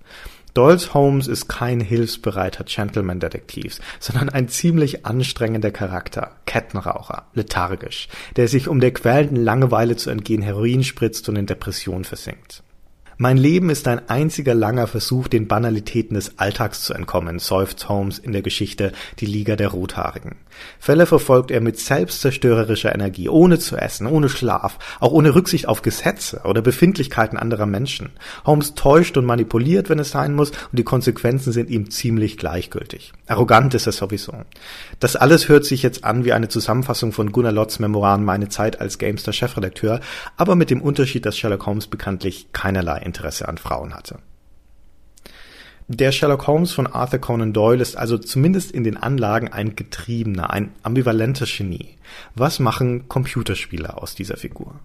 [0.54, 8.68] Doyles Holmes ist kein hilfsbereiter Gentleman-Detektiv, sondern ein ziemlich anstrengender Charakter, Kettenraucher, lethargisch, der sich
[8.68, 12.64] um der quälenden Langeweile zu entgehen Heroin spritzt und in Depression versinkt.
[13.18, 18.18] Mein Leben ist ein einziger langer Versuch, den Banalitäten des Alltags zu entkommen, seufzt Holmes
[18.18, 20.36] in der Geschichte Die Liga der Rothaarigen.
[20.80, 25.82] Fälle verfolgt er mit selbstzerstörerischer Energie, ohne zu essen, ohne Schlaf, auch ohne Rücksicht auf
[25.82, 28.12] Gesetze oder Befindlichkeiten anderer Menschen.
[28.46, 33.14] Holmes täuscht und manipuliert, wenn es sein muss, und die Konsequenzen sind ihm ziemlich gleichgültig.
[33.28, 34.34] Arrogant ist er sowieso.
[35.00, 38.82] Das alles hört sich jetzt an wie eine Zusammenfassung von Gunnar Lotz Memoiren Meine Zeit
[38.82, 40.00] als Gamester-Chefredakteur,
[40.38, 44.20] aber mit dem Unterschied, dass Sherlock Holmes bekanntlich keinerlei Interesse an Frauen hatte.
[45.90, 50.50] Der Sherlock Holmes von Arthur Conan Doyle ist also zumindest in den Anlagen ein getriebener,
[50.50, 51.98] ein ambivalenter Genie.
[52.36, 54.80] Was machen Computerspiele aus dieser Figur?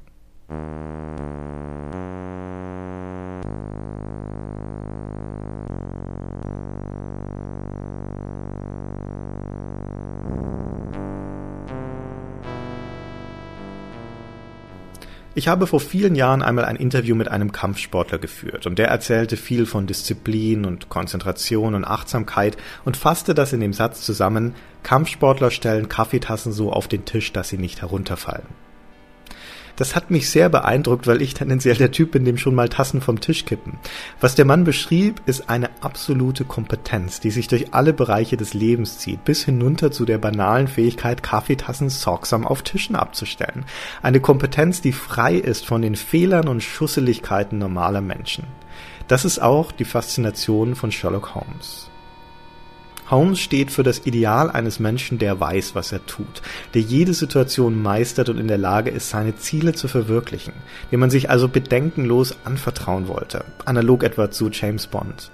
[15.39, 19.37] Ich habe vor vielen Jahren einmal ein Interview mit einem Kampfsportler geführt und der erzählte
[19.37, 25.53] viel von Disziplin und Konzentration und Achtsamkeit und fasste das in dem Satz zusammen, Kampfsportler
[25.53, 28.49] stellen Kaffeetassen so auf den Tisch, dass sie nicht herunterfallen.
[29.79, 33.01] Das hat mich sehr beeindruckt, weil ich tendenziell der Typ bin, dem schon mal Tassen
[33.01, 33.79] vom Tisch kippen.
[34.21, 38.99] Was der Mann beschrieb, ist eine absolute Kompetenz, die sich durch alle Bereiche des Lebens
[38.99, 43.65] zieht, bis hinunter zu der banalen Fähigkeit, Kaffeetassen sorgsam auf Tischen abzustellen.
[44.03, 48.49] Eine Kompetenz, die frei ist von den Fehlern und Schusseligkeiten normaler Menschen.
[49.07, 51.88] Das ist auch die Faszination von Sherlock Holmes.
[53.11, 56.43] Holmes steht für das Ideal eines Menschen, der weiß, was er tut,
[56.75, 60.53] der jede Situation meistert und in der Lage ist, seine Ziele zu verwirklichen,
[60.93, 65.31] dem man sich also bedenkenlos anvertrauen wollte, analog etwa zu James Bond.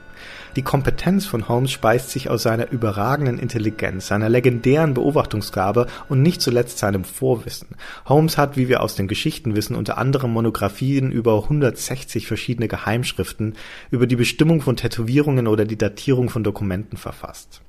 [0.56, 6.40] Die Kompetenz von Holmes speist sich aus seiner überragenden Intelligenz, seiner legendären Beobachtungsgabe und nicht
[6.40, 7.68] zuletzt seinem Vorwissen.
[8.06, 13.54] Holmes hat, wie wir aus den Geschichten wissen, unter anderem Monographien über 160 verschiedene Geheimschriften,
[13.90, 17.60] über die Bestimmung von Tätowierungen oder die Datierung von Dokumenten verfasst.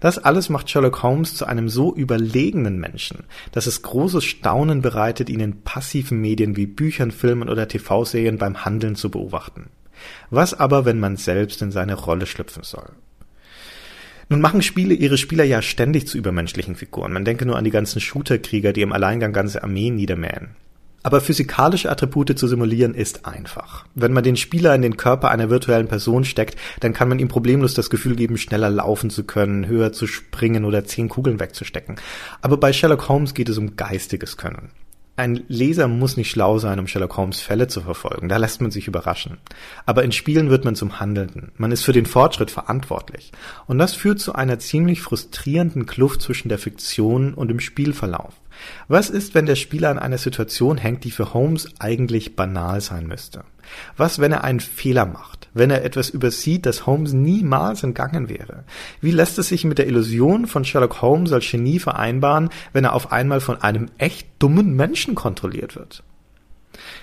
[0.00, 5.28] Das alles macht Sherlock Holmes zu einem so überlegenen Menschen, dass es großes Staunen bereitet,
[5.28, 9.68] ihn in passiven Medien wie Büchern, Filmen oder TV-Serien beim Handeln zu beobachten.
[10.30, 12.90] Was aber, wenn man selbst in seine Rolle schlüpfen soll?
[14.28, 17.12] Nun machen Spiele ihre Spieler ja ständig zu übermenschlichen Figuren.
[17.12, 20.56] Man denke nur an die ganzen Shooter-Krieger, die im Alleingang ganze Armeen niedermähen.
[21.02, 23.84] Aber physikalische Attribute zu simulieren ist einfach.
[23.94, 27.28] Wenn man den Spieler in den Körper einer virtuellen Person steckt, dann kann man ihm
[27.28, 31.96] problemlos das Gefühl geben, schneller laufen zu können, höher zu springen oder zehn Kugeln wegzustecken.
[32.40, 34.70] Aber bei Sherlock Holmes geht es um geistiges Können.
[35.22, 38.72] Ein Leser muss nicht schlau sein, um Sherlock Holmes Fälle zu verfolgen, da lässt man
[38.72, 39.38] sich überraschen.
[39.86, 43.30] Aber in Spielen wird man zum Handelnden, man ist für den Fortschritt verantwortlich.
[43.68, 48.34] Und das führt zu einer ziemlich frustrierenden Kluft zwischen der Fiktion und dem Spielverlauf.
[48.88, 53.06] Was ist, wenn der Spieler an einer Situation hängt, die für Holmes eigentlich banal sein
[53.06, 53.44] müsste?
[53.96, 55.48] Was, wenn er einen Fehler macht?
[55.54, 58.64] Wenn er etwas übersieht, das Holmes niemals entgangen wäre?
[59.00, 62.94] Wie lässt es sich mit der Illusion von Sherlock Holmes als Genie vereinbaren, wenn er
[62.94, 66.02] auf einmal von einem echt dummen Menschen kontrolliert wird?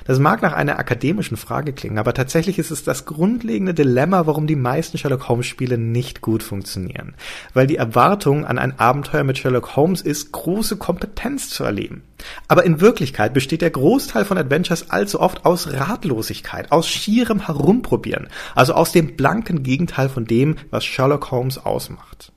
[0.06, 4.48] Das mag nach einer akademischen Frage klingen, aber tatsächlich ist es das grundlegende Dilemma, warum
[4.48, 7.16] die meisten Sherlock Holmes Spiele nicht gut funktionieren.
[7.54, 12.04] Weil die Erwartung an ein Abenteuer mit Sherlock Holmes ist, große Kompetenz zu erleben.
[12.48, 18.28] Aber in Wirklichkeit besteht der Großteil von Adventures allzu oft aus Ratlosigkeit, aus schierem Herumprobieren,
[18.56, 22.32] also aus dem blanken Gegenteil von dem, was Sherlock Holmes ausmacht.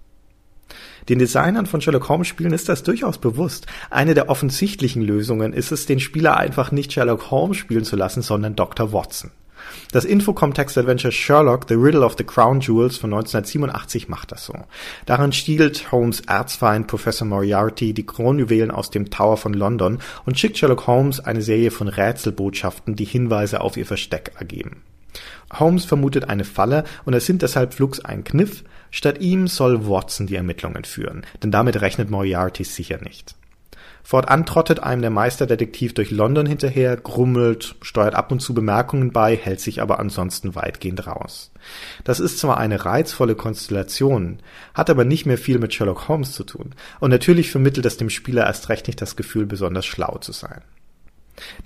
[1.08, 3.66] Den Designern von Sherlock Holmes Spielen ist das durchaus bewusst.
[3.90, 8.22] Eine der offensichtlichen Lösungen ist es, den Spieler einfach nicht Sherlock Holmes spielen zu lassen,
[8.22, 8.92] sondern Dr.
[8.92, 9.30] Watson.
[9.92, 14.54] Das Infocom-Text-Adventure Sherlock, The Riddle of the Crown Jewels von 1987 macht das so.
[15.06, 20.58] Darin stiehlt Holmes Erzfeind Professor Moriarty die Kronjuwelen aus dem Tower von London und schickt
[20.58, 24.82] Sherlock Holmes eine Serie von Rätselbotschaften, die Hinweise auf ihr Versteck ergeben.
[25.52, 30.28] Holmes vermutet eine Falle und es sind deshalb flugs ein Kniff, statt ihm soll Watson
[30.28, 33.34] die Ermittlungen führen, denn damit rechnet Moriarty sicher nicht.
[34.04, 39.36] Fortan trottet einem der Meisterdetektiv durch London hinterher, grummelt, steuert ab und zu Bemerkungen bei,
[39.36, 41.52] hält sich aber ansonsten weitgehend raus.
[42.02, 44.40] Das ist zwar eine reizvolle Konstellation,
[44.74, 48.10] hat aber nicht mehr viel mit Sherlock Holmes zu tun, und natürlich vermittelt es dem
[48.10, 50.62] Spieler erst recht nicht das Gefühl, besonders schlau zu sein.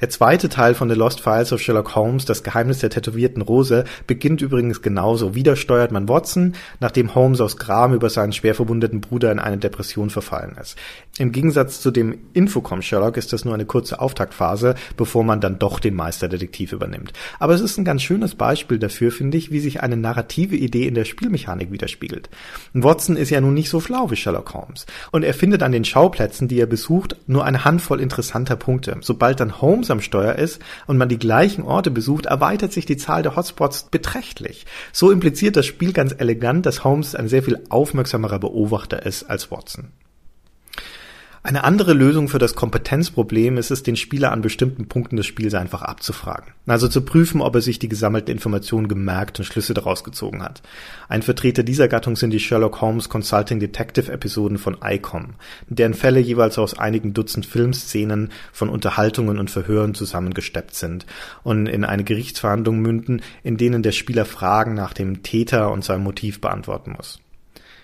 [0.00, 3.85] Der zweite Teil von The Lost Files of Sherlock Holmes, das Geheimnis der tätowierten Rose,
[4.07, 5.35] beginnt übrigens genauso.
[5.35, 9.59] Wieder steuert man Watson, nachdem Holmes aus Gram über seinen schwer verwundeten Bruder in eine
[9.59, 10.76] Depression verfallen ist.
[11.18, 15.59] Im Gegensatz zu dem Infocom Sherlock ist das nur eine kurze Auftaktphase, bevor man dann
[15.59, 17.12] doch den Meisterdetektiv übernimmt.
[17.38, 20.87] Aber es ist ein ganz schönes Beispiel dafür, finde ich, wie sich eine narrative Idee
[20.87, 22.29] in der Spielmechanik widerspiegelt.
[22.74, 24.87] Watson ist ja nun nicht so schlau wie Sherlock Holmes.
[25.11, 28.98] Und er findet an den Schauplätzen, die er besucht, nur eine Handvoll interessanter Punkte.
[29.00, 32.96] Sobald dann Holmes am Steuer ist und man die gleichen Orte besucht, erweitert sich die
[32.96, 34.66] Zahl der Hotspots beträchtlich.
[34.92, 39.50] So impliziert das Spiel ganz elegant, dass Holmes ein sehr viel aufmerksamerer Beobachter ist als
[39.50, 39.88] Watson.
[41.46, 45.54] Eine andere Lösung für das Kompetenzproblem ist es, den Spieler an bestimmten Punkten des Spiels
[45.54, 46.52] einfach abzufragen.
[46.66, 50.61] Also zu prüfen, ob er sich die gesammelten Informationen gemerkt und Schlüsse daraus gezogen hat.
[51.09, 55.35] Ein Vertreter dieser Gattung sind die Sherlock Holmes Consulting Detective Episoden von ICOM,
[55.68, 61.06] deren Fälle jeweils aus einigen Dutzend Filmszenen von Unterhaltungen und Verhören zusammengesteppt sind
[61.44, 66.02] und in eine Gerichtsverhandlung münden, in denen der Spieler Fragen nach dem Täter und seinem
[66.02, 67.20] Motiv beantworten muss.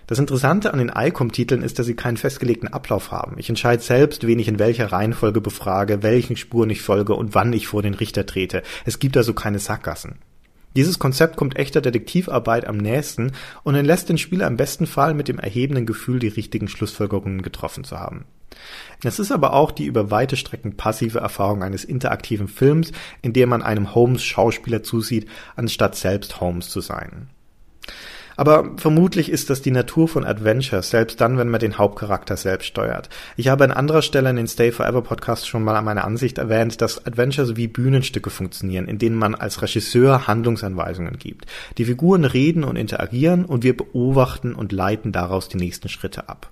[0.06, 3.36] Das Interessante an den ICOM-Titeln ist, dass sie keinen festgelegten Ablauf haben.
[3.38, 7.52] Ich entscheide selbst, wen ich in welcher Reihenfolge befrage, welchen Spuren ich folge und wann
[7.52, 8.62] ich vor den Richter trete.
[8.84, 10.16] Es gibt also keine Sackgassen.
[10.74, 15.28] Dieses Konzept kommt echter Detektivarbeit am nächsten und entlässt den Spieler im besten Fall mit
[15.28, 18.24] dem erhebenden Gefühl, die richtigen Schlussfolgerungen getroffen zu haben.
[19.02, 23.48] Es ist aber auch die über weite Strecken passive Erfahrung eines interaktiven Films, in dem
[23.48, 27.28] man einem Holmes Schauspieler zusieht, anstatt selbst Holmes zu sein.
[28.36, 32.66] Aber vermutlich ist das die Natur von Adventure, selbst dann, wenn man den Hauptcharakter selbst
[32.66, 33.08] steuert.
[33.36, 36.80] Ich habe an anderer Stelle in den Stay Forever Podcast schon mal meine Ansicht erwähnt,
[36.80, 41.46] dass Adventures wie Bühnenstücke funktionieren, in denen man als Regisseur Handlungsanweisungen gibt.
[41.78, 46.50] Die Figuren reden und interagieren und wir beobachten und leiten daraus die nächsten Schritte ab.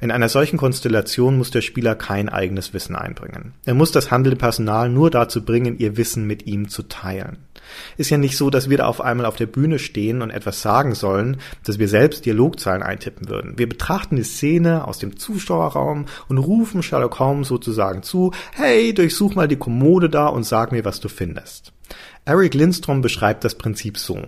[0.00, 3.52] In einer solchen Konstellation muss der Spieler kein eigenes Wissen einbringen.
[3.66, 7.38] Er muss das handelnde Personal nur dazu bringen, ihr Wissen mit ihm zu teilen.
[7.96, 10.62] Ist ja nicht so, dass wir da auf einmal auf der Bühne stehen und etwas
[10.62, 13.58] sagen sollen, dass wir selbst Dialogzeilen eintippen würden.
[13.58, 19.34] Wir betrachten die Szene aus dem Zuschauerraum und rufen Sherlock Holmes sozusagen zu, hey, durchsuch
[19.34, 21.72] mal die Kommode da und sag mir, was du findest.
[22.24, 24.22] Eric Lindstrom beschreibt das Prinzip so.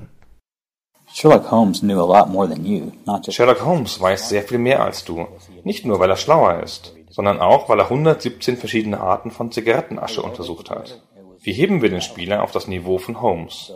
[3.32, 5.26] Sherlock Holmes weiß sehr viel mehr als du.
[5.64, 10.22] Nicht nur, weil er schlauer ist, sondern auch, weil er 117 verschiedene Arten von Zigarettenasche
[10.22, 11.02] untersucht hat.
[11.40, 13.72] Wie heben wir den Spieler auf das Niveau von Holmes?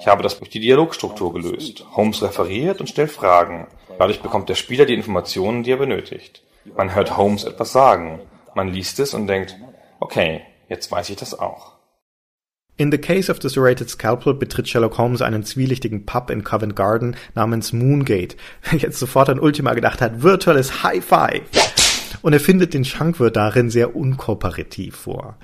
[0.00, 1.84] Ich habe das durch die Dialogstruktur gelöst.
[1.94, 3.66] Holmes referiert und stellt Fragen.
[3.98, 6.42] Dadurch bekommt der Spieler die Informationen, die er benötigt.
[6.74, 8.20] Man hört Holmes etwas sagen.
[8.54, 9.56] Man liest es und denkt,
[10.00, 11.71] okay, jetzt weiß ich das auch.
[12.78, 16.74] In The Case of the Serrated Scalpel betritt Sherlock Holmes einen zwielichtigen Pub in Covent
[16.74, 18.36] Garden namens Moongate.
[18.62, 21.42] Wer jetzt sofort an Ultima gedacht hat, virtuelles Hi-Fi.
[22.22, 25.36] Und er findet den Schankwirt darin sehr unkooperativ vor.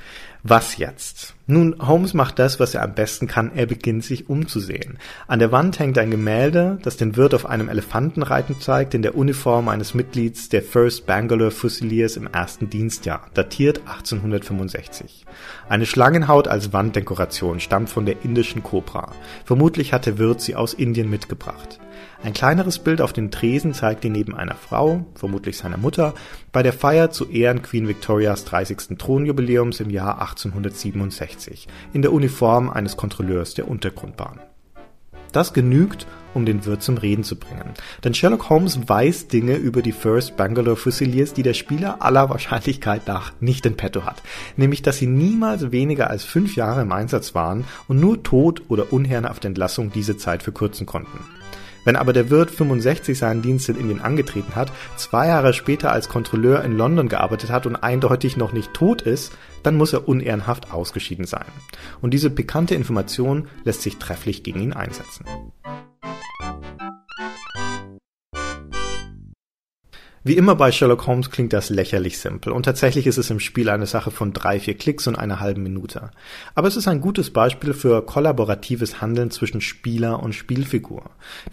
[0.43, 1.35] Was jetzt?
[1.51, 3.53] Nun, Holmes macht das, was er am besten kann.
[3.55, 4.99] Er beginnt sich umzusehen.
[5.29, 9.01] An der Wand hängt ein Gemälde, das den Wirt auf einem Elefanten reiten zeigt, in
[9.01, 15.25] der Uniform eines Mitglieds der First Bangalore Fusiliers im ersten Dienstjahr, datiert 1865.
[15.71, 19.13] Eine Schlangenhaut als Wanddekoration stammt von der indischen Kobra.
[19.47, 21.81] Vermutlich hat der Wirt sie aus Indien mitgebracht.
[22.23, 26.15] Ein kleineres Bild auf den Tresen zeigt ihn neben einer Frau, vermutlich seiner Mutter,
[26.53, 28.99] bei der Feier zu Ehren Queen Victorias 30.
[28.99, 31.38] Thronjubiläums im Jahr 1867
[31.93, 34.41] in der Uniform eines Kontrolleurs der Untergrundbahn.
[35.33, 37.75] Das genügt, um den Wirt zum Reden zu bringen.
[38.05, 43.07] Denn Sherlock Holmes weiß Dinge über die First Bangalore Fusiliers, die der Spieler aller Wahrscheinlichkeit
[43.07, 44.23] nach nicht in petto hat.
[44.57, 48.93] Nämlich, dass sie niemals weniger als fünf Jahre im Einsatz waren und nur tot oder
[48.93, 51.19] unherrenhafte Entlassung diese Zeit verkürzen konnten.
[51.85, 56.09] Wenn aber der Wirt 65 seinen Dienst in Indien angetreten hat, zwei Jahre später als
[56.09, 60.73] Kontrolleur in London gearbeitet hat und eindeutig noch nicht tot ist, dann muss er unehrenhaft
[60.73, 61.47] ausgeschieden sein.
[62.01, 65.25] Und diese pikante Information lässt sich trefflich gegen ihn einsetzen.
[70.29, 73.71] Wie immer bei Sherlock Holmes klingt das lächerlich simpel und tatsächlich ist es im Spiel
[73.71, 76.11] eine Sache von drei, vier Klicks und einer halben Minute.
[76.55, 81.05] Aber es ist ein gutes Beispiel für kollaboratives Handeln zwischen Spieler und Spielfigur.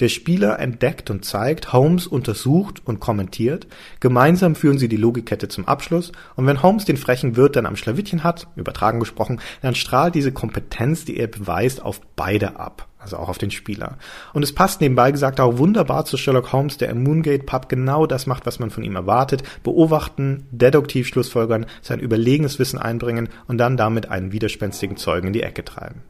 [0.01, 3.65] Der Spieler entdeckt und zeigt, Holmes untersucht und kommentiert,
[4.01, 7.77] gemeinsam führen sie die Logikkette zum Abschluss und wenn Holmes den frechen Wirt dann am
[7.77, 13.17] Schlawittchen hat, übertragen gesprochen, dann strahlt diese Kompetenz, die er beweist, auf beide ab also
[13.17, 13.97] auch auf den Spieler.
[14.33, 18.07] Und es passt nebenbei gesagt auch wunderbar zu Sherlock Holmes, der im Moongate Pub genau
[18.07, 23.59] das macht, was man von ihm erwartet, beobachten, deduktiv Schlussfolgern, sein überlegenes Wissen einbringen und
[23.59, 26.01] dann damit einen widerspenstigen Zeugen in die Ecke treiben.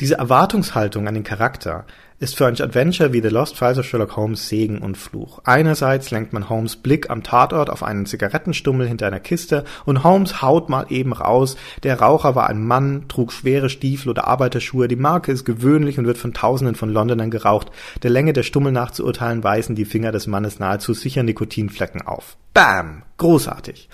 [0.00, 1.86] Diese Erwartungshaltung an den Charakter
[2.18, 5.40] ist für ein Adventure wie The Lost Files of Sherlock Holmes Segen und Fluch.
[5.44, 10.40] Einerseits lenkt man Holmes Blick am Tatort auf einen Zigarettenstummel hinter einer Kiste und Holmes
[10.40, 14.96] haut mal eben raus, der Raucher war ein Mann, trug schwere Stiefel oder Arbeiterschuhe, die
[14.96, 17.70] Marke ist gewöhnlich und wird von Tausenden von Londonern geraucht.
[18.02, 22.02] Der Länge der Stummel nach zu urteilen weisen die Finger des Mannes nahezu sicher Nikotinflecken
[22.02, 22.36] auf.
[22.54, 23.02] Bam!
[23.18, 23.88] Großartig!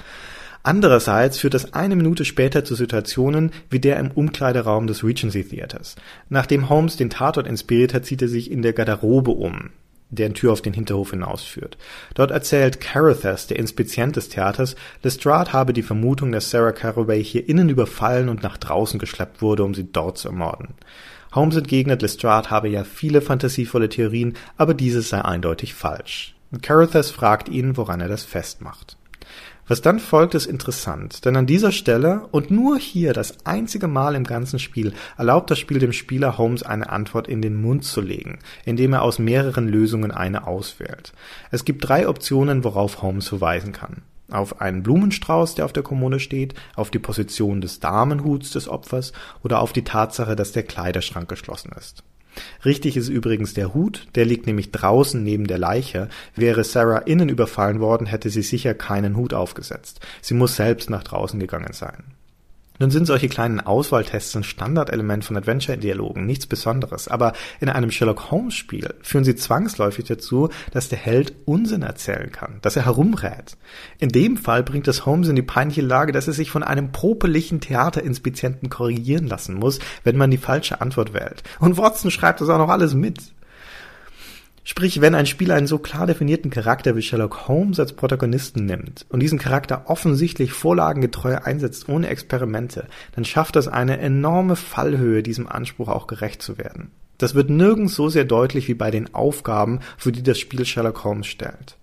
[0.64, 5.96] Andererseits führt das eine Minute später zu Situationen wie der im Umkleideraum des Regency Theaters.
[6.28, 9.70] Nachdem Holmes den Tatort inspiriert hat, zieht er sich in der Garderobe um,
[10.10, 11.78] deren Tür auf den Hinterhof hinausführt.
[12.14, 17.48] Dort erzählt Carruthers, der Inspizient des Theaters, Lestrade habe die Vermutung, dass Sarah Caraway hier
[17.48, 20.74] innen überfallen und nach draußen geschleppt wurde, um sie dort zu ermorden.
[21.34, 26.36] Holmes entgegnet, Lestrade habe ja viele fantasievolle Theorien, aber dieses sei eindeutig falsch.
[26.60, 28.98] Carruthers fragt ihn, woran er das festmacht.
[29.68, 34.16] Was dann folgt, ist interessant, denn an dieser Stelle und nur hier das einzige Mal
[34.16, 38.00] im ganzen Spiel erlaubt das Spiel dem Spieler Holmes eine Antwort in den Mund zu
[38.00, 41.12] legen, indem er aus mehreren Lösungen eine auswählt.
[41.52, 44.02] Es gibt drei Optionen, worauf Holmes verweisen kann.
[44.32, 49.12] Auf einen Blumenstrauß, der auf der Kommode steht, auf die Position des Damenhuts des Opfers
[49.44, 52.02] oder auf die Tatsache, dass der Kleiderschrank geschlossen ist.
[52.64, 56.08] Richtig ist übrigens der Hut, der liegt nämlich draußen neben der Leiche.
[56.34, 60.00] Wäre Sarah innen überfallen worden, hätte sie sicher keinen Hut aufgesetzt.
[60.20, 62.04] Sie muss selbst nach draußen gegangen sein.
[62.82, 68.32] Nun sind solche kleinen Auswahltests ein Standardelement von Adventure-Dialogen, nichts Besonderes, aber in einem Sherlock
[68.32, 73.56] Holmes-Spiel führen sie zwangsläufig dazu, dass der Held Unsinn erzählen kann, dass er herumrät.
[74.00, 76.90] In dem Fall bringt es Holmes in die peinliche Lage, dass er sich von einem
[76.90, 81.44] popeligen Theaterinspizienten korrigieren lassen muss, wenn man die falsche Antwort wählt.
[81.60, 83.32] Und Watson schreibt das auch noch alles mit.
[84.64, 89.06] Sprich, wenn ein Spiel einen so klar definierten Charakter wie Sherlock Holmes als Protagonisten nimmt
[89.08, 95.48] und diesen Charakter offensichtlich vorlagengetreu einsetzt ohne Experimente, dann schafft das eine enorme Fallhöhe, diesem
[95.48, 96.92] Anspruch auch gerecht zu werden.
[97.18, 101.02] Das wird nirgends so sehr deutlich wie bei den Aufgaben, für die das Spiel Sherlock
[101.02, 101.76] Holmes stellt.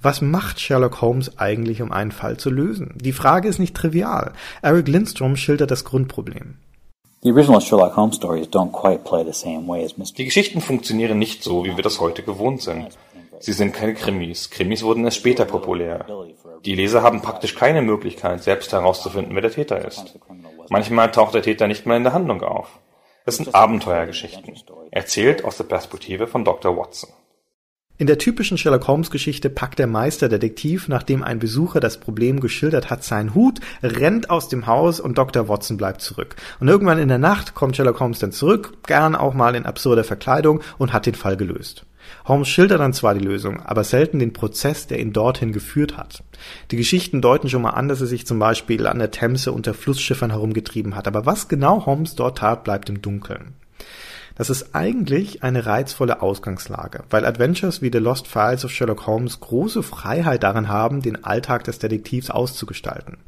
[0.00, 2.94] Was macht Sherlock Holmes eigentlich, um einen Fall zu lösen?
[2.96, 4.32] Die Frage ist nicht trivial.
[4.62, 6.54] Eric Lindstrom schildert das Grundproblem.
[7.22, 10.24] The original Sherlock Holmes stories don't quite play the same way as Die mystery.
[10.24, 12.96] Geschichten funktionieren nicht so, wie wir das heute gewohnt sind.
[13.40, 14.48] Sie sind keine Krimis.
[14.48, 16.06] Krimis wurden erst später populär.
[16.64, 20.18] Die Leser haben praktisch keine Möglichkeit, selbst herauszufinden, wer der Täter ist.
[20.70, 22.78] Manchmal taucht der Täter nicht mal in der Handlung auf.
[23.26, 24.54] Es sind Abenteuergeschichten,
[24.90, 26.74] erzählt aus der Perspektive von Dr.
[26.76, 27.10] Watson.
[28.00, 32.88] In der typischen Sherlock Holmes Geschichte packt der Meisterdetektiv, nachdem ein Besucher das Problem geschildert
[32.88, 35.48] hat, seinen Hut, rennt aus dem Haus und Dr.
[35.50, 36.34] Watson bleibt zurück.
[36.60, 40.02] Und irgendwann in der Nacht kommt Sherlock Holmes dann zurück, gern auch mal in absurder
[40.02, 41.84] Verkleidung und hat den Fall gelöst.
[42.24, 46.24] Holmes schildert dann zwar die Lösung, aber selten den Prozess, der ihn dorthin geführt hat.
[46.70, 49.74] Die Geschichten deuten schon mal an, dass er sich zum Beispiel an der Themse unter
[49.74, 53.56] Flussschiffern herumgetrieben hat, aber was genau Holmes dort tat, bleibt im Dunkeln.
[54.36, 59.40] Das ist eigentlich eine reizvolle Ausgangslage, weil Adventures wie The Lost Files of Sherlock Holmes
[59.40, 63.18] große Freiheit darin haben, den Alltag des Detektivs auszugestalten.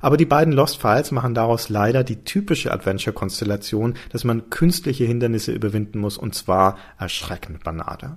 [0.00, 5.52] Aber die beiden Lost Files machen daraus leider die typische Adventure-Konstellation, dass man künstliche Hindernisse
[5.52, 8.16] überwinden muss und zwar erschreckend banale.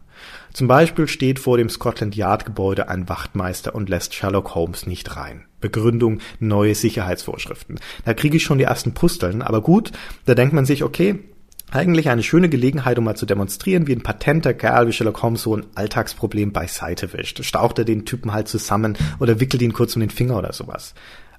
[0.53, 5.15] Zum Beispiel steht vor dem Scotland Yard Gebäude ein Wachtmeister und lässt Sherlock Holmes nicht
[5.17, 5.45] rein.
[5.59, 7.79] Begründung neue Sicherheitsvorschriften.
[8.05, 9.91] Da kriege ich schon die ersten Pusteln, aber gut,
[10.25, 11.19] da denkt man sich, okay,
[11.75, 15.43] eigentlich eine schöne Gelegenheit, um mal zu demonstrieren, wie ein patenter Kerl wie Sherlock Holmes
[15.43, 17.43] so ein Alltagsproblem beiseite wischt.
[17.43, 20.93] Staucht er den Typen halt zusammen oder wickelt ihn kurz um den Finger oder sowas.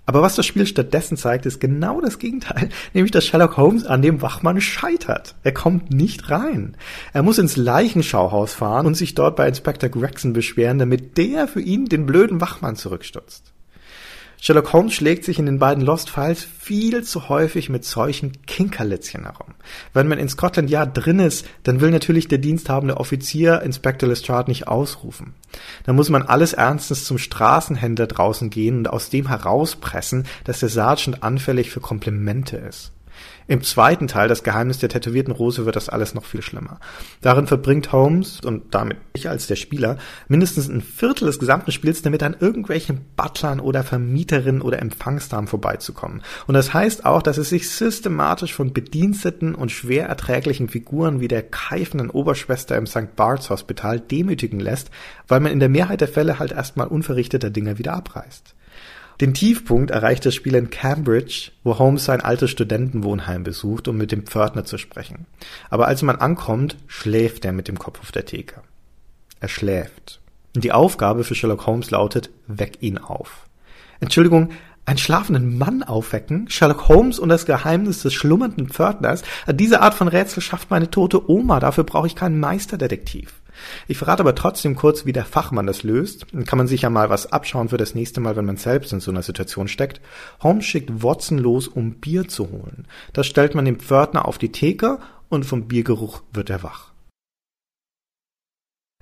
[0.06, 4.02] Aber was das Spiel stattdessen zeigt, ist genau das Gegenteil, nämlich dass Sherlock Holmes an
[4.02, 5.34] dem Wachmann scheitert.
[5.42, 6.76] Er kommt nicht rein.
[7.12, 11.62] Er muss ins Leichenschauhaus fahren und sich dort bei Inspector Gregson beschweren, damit der für
[11.62, 13.53] ihn den blöden Wachmann zurückstutzt.
[14.44, 19.22] Sherlock Holmes schlägt sich in den beiden Lost Files viel zu häufig mit solchen Kinkerlitzchen
[19.22, 19.54] herum.
[19.94, 24.50] Wenn man in Scotland Yard drin ist, dann will natürlich der diensthabende Offizier Inspector Lestrade
[24.50, 25.32] nicht ausrufen.
[25.84, 30.68] Da muss man alles ernstens zum Straßenhändler draußen gehen und aus dem herauspressen, dass der
[30.68, 32.92] Sergeant anfällig für Komplimente ist.
[33.46, 36.80] Im zweiten Teil, das Geheimnis der tätowierten Rose, wird das alles noch viel schlimmer.
[37.20, 42.00] Darin verbringt Holmes, und damit ich als der Spieler, mindestens ein Viertel des gesamten Spiels
[42.00, 46.22] damit, an irgendwelchen Butlern oder Vermieterinnen oder Empfangsdamen vorbeizukommen.
[46.46, 51.28] Und das heißt auch, dass es sich systematisch von Bediensteten und schwer erträglichen Figuren wie
[51.28, 53.14] der keifenden Oberschwester im St.
[53.14, 54.90] Bart's Hospital demütigen lässt,
[55.28, 58.54] weil man in der Mehrheit der Fälle halt erstmal unverrichteter Dinge wieder abreißt.
[59.24, 64.12] Den Tiefpunkt erreicht das Spiel in Cambridge, wo Holmes sein altes Studentenwohnheim besucht, um mit
[64.12, 65.24] dem Pförtner zu sprechen.
[65.70, 68.60] Aber als man ankommt, schläft er mit dem Kopf auf der Theke.
[69.40, 70.20] Er schläft.
[70.54, 73.48] Und die Aufgabe für Sherlock Holmes lautet, weck ihn auf.
[73.98, 74.50] Entschuldigung,
[74.84, 79.22] einen schlafenden Mann aufwecken, Sherlock Holmes und das Geheimnis des schlummernden Pförtners.
[79.50, 83.40] Diese Art von Rätsel schafft meine tote Oma, dafür brauche ich keinen Meisterdetektiv.
[83.88, 86.26] Ich verrate aber trotzdem kurz, wie der Fachmann das löst.
[86.32, 88.92] Dann kann man sich ja mal was abschauen für das nächste Mal, wenn man selbst
[88.92, 90.00] in so einer Situation steckt.
[90.42, 92.86] Holmes schickt Watson los, um Bier zu holen.
[93.12, 94.98] Das stellt man dem Pförtner auf die Theke
[95.28, 96.93] und vom Biergeruch wird er wach.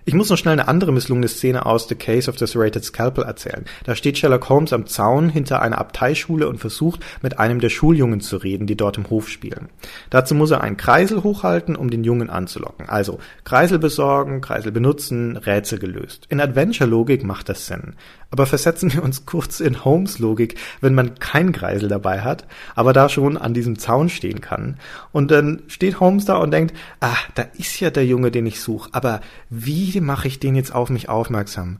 [0.04, 3.22] Ich muss noch schnell eine andere misslungene Szene aus The Case of the Serrated Scalpel
[3.22, 3.64] erzählen.
[3.84, 8.20] Da steht Sherlock Holmes am Zaun hinter einer Abteischule und versucht, mit einem der Schuljungen
[8.20, 9.68] zu reden, die dort im Hof spielen.
[10.10, 12.88] Dazu muss er einen Kreisel hochhalten, um den Jungen anzulocken.
[12.88, 16.26] Also Kreisel besorgen, Kreisel benutzen, Rätsel gelöst.
[16.28, 17.94] In Adventure-Logik macht das Sinn.
[18.32, 22.94] Aber versetzen wir uns kurz in Holmes Logik, wenn man kein Kreisel dabei hat, aber
[22.94, 24.78] da schon an diesem Zaun stehen kann.
[25.12, 28.60] Und dann steht Holmes da und denkt, ah, da ist ja der Junge, den ich
[28.60, 29.20] suche, aber
[29.50, 31.78] wie mache ich den jetzt auf mich aufmerksam?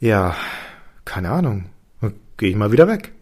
[0.00, 0.34] Ja,
[1.04, 1.66] keine Ahnung.
[2.38, 3.12] Gehe ich mal wieder weg.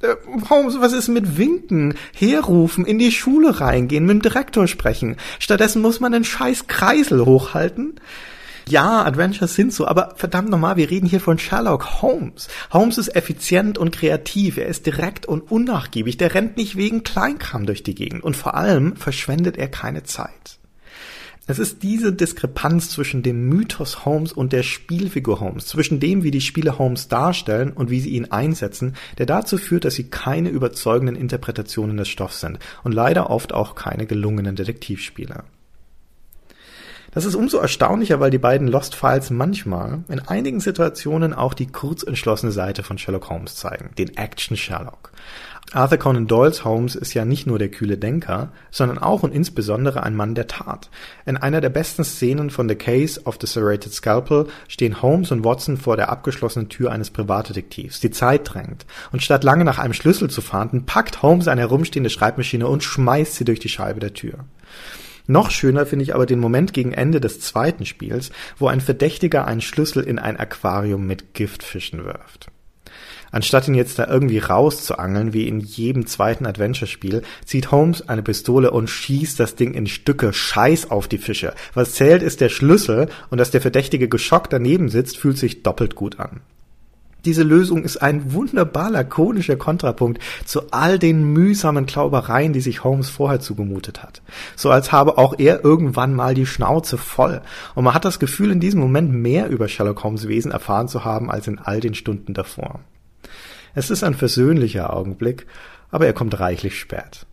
[0.00, 0.16] Äh,
[0.48, 5.16] Holmes, was ist mit Winken, herrufen, in die Schule reingehen, mit dem Direktor sprechen?
[5.38, 8.00] Stattdessen muss man den scheiß Kreisel hochhalten.
[8.66, 12.48] Ja, Adventures sind so, aber verdammt nochmal, wir reden hier von Sherlock Holmes.
[12.72, 17.66] Holmes ist effizient und kreativ, er ist direkt und unnachgiebig, der rennt nicht wegen Kleinkram
[17.66, 20.58] durch die Gegend und vor allem verschwendet er keine Zeit.
[21.46, 26.30] Es ist diese Diskrepanz zwischen dem Mythos Holmes und der Spielfigur Holmes, zwischen dem, wie
[26.30, 30.48] die Spiele Holmes darstellen und wie sie ihn einsetzen, der dazu führt, dass sie keine
[30.48, 35.44] überzeugenden Interpretationen des Stoffs sind und leider oft auch keine gelungenen Detektivspiele.
[37.14, 41.68] Das ist umso erstaunlicher, weil die beiden Lost Files manchmal in einigen Situationen auch die
[41.68, 45.12] kurzentschlossene Seite von Sherlock Holmes zeigen, den Action Sherlock.
[45.72, 50.02] Arthur Conan Doyles Holmes ist ja nicht nur der kühle Denker, sondern auch und insbesondere
[50.02, 50.90] ein Mann der Tat.
[51.24, 55.44] In einer der besten Szenen von The Case of the Serrated Scalpel stehen Holmes und
[55.44, 58.00] Watson vor der abgeschlossenen Tür eines Privatdetektivs.
[58.00, 58.86] Die Zeit drängt.
[59.10, 63.34] Und statt lange nach einem Schlüssel zu fahnden, packt Holmes eine herumstehende Schreibmaschine und schmeißt
[63.34, 64.44] sie durch die Scheibe der Tür.
[65.26, 69.46] Noch schöner finde ich aber den Moment gegen Ende des zweiten Spiels, wo ein Verdächtiger
[69.46, 72.48] einen Schlüssel in ein Aquarium mit Giftfischen wirft.
[73.34, 78.70] Anstatt ihn jetzt da irgendwie rauszuangeln, wie in jedem zweiten Adventure-Spiel, zieht Holmes eine Pistole
[78.70, 80.32] und schießt das Ding in Stücke.
[80.32, 81.52] Scheiß auf die Fische.
[81.72, 85.96] Was zählt, ist der Schlüssel und dass der Verdächtige geschockt daneben sitzt, fühlt sich doppelt
[85.96, 86.42] gut an.
[87.24, 93.08] Diese Lösung ist ein wunderbar lakonischer Kontrapunkt zu all den mühsamen Klaubereien, die sich Holmes
[93.08, 94.22] vorher zugemutet hat.
[94.56, 97.40] So als habe auch er irgendwann mal die Schnauze voll.
[97.74, 101.04] Und man hat das Gefühl, in diesem Moment mehr über Sherlock Holmes Wesen erfahren zu
[101.04, 102.80] haben als in all den Stunden davor.
[103.74, 105.46] Es ist ein versöhnlicher Augenblick,
[105.90, 107.26] aber er kommt reichlich spät.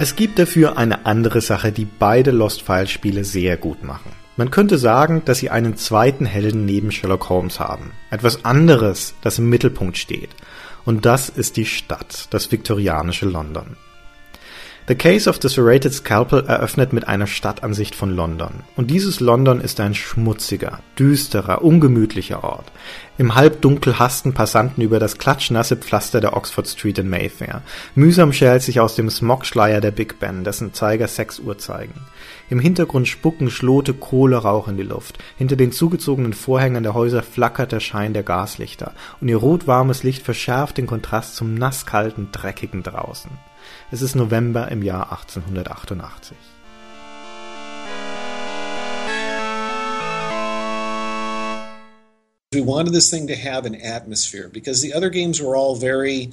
[0.00, 4.12] Es gibt dafür eine andere Sache, die beide Lost Files Spiele sehr gut machen.
[4.36, 7.90] Man könnte sagen, dass sie einen zweiten Helden neben Sherlock Holmes haben.
[8.08, 10.30] Etwas anderes, das im Mittelpunkt steht.
[10.84, 13.76] Und das ist die Stadt, das viktorianische London.
[14.88, 18.62] The Case of the Serrated Scalpel eröffnet mit einer Stadtansicht von London.
[18.74, 22.72] Und dieses London ist ein schmutziger, düsterer, ungemütlicher Ort.
[23.18, 27.60] Im Halbdunkel hasten Passanten über das klatschnasse Pflaster der Oxford Street in Mayfair.
[27.96, 32.00] Mühsam schält sich aus dem Smogschleier der Big Ben, dessen Zeiger 6 Uhr zeigen.
[32.48, 35.18] Im Hintergrund spucken Schlote Kohlerauch in die Luft.
[35.36, 38.94] Hinter den zugezogenen Vorhängen der Häuser flackert der Schein der Gaslichter.
[39.20, 43.30] Und ihr rotwarmes Licht verschärft den Kontrast zum nasskalten, dreckigen draußen.
[43.90, 46.36] Es ist November im Jahr 1888.
[52.54, 56.30] We wanted this thing to have an atmosphere because the other games were all very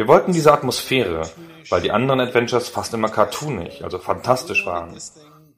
[0.00, 1.28] wir wollten diese Atmosphäre,
[1.68, 4.96] weil die anderen Adventures fast immer cartoonig, also fantastisch waren.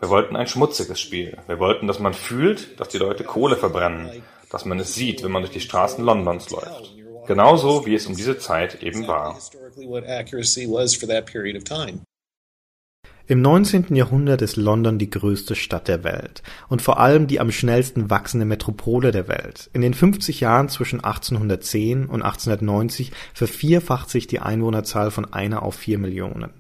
[0.01, 1.39] Wir wollten ein schmutziges Spiel.
[1.47, 4.11] Wir wollten, dass man fühlt, dass die Leute Kohle verbrennen,
[4.51, 6.93] dass man es sieht, wenn man durch die Straßen Londons läuft.
[7.29, 9.39] Genauso wie es um diese Zeit eben war.
[13.29, 13.95] Im 19.
[13.95, 18.45] Jahrhundert ist London die größte Stadt der Welt und vor allem die am schnellsten wachsende
[18.45, 19.70] Metropole der Welt.
[19.73, 25.77] In den 50 Jahren zwischen 1810 und 1890 vervierfacht sich die Einwohnerzahl von einer auf
[25.77, 26.51] vier Millionen.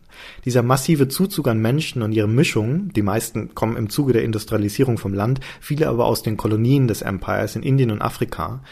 [0.44, 4.98] Dieser massive Zuzug an Menschen und ihre Mischung, die meisten kommen im Zuge der Industrialisierung
[4.98, 8.62] vom Land, viele aber aus den Kolonien des Empires in Indien und Afrika,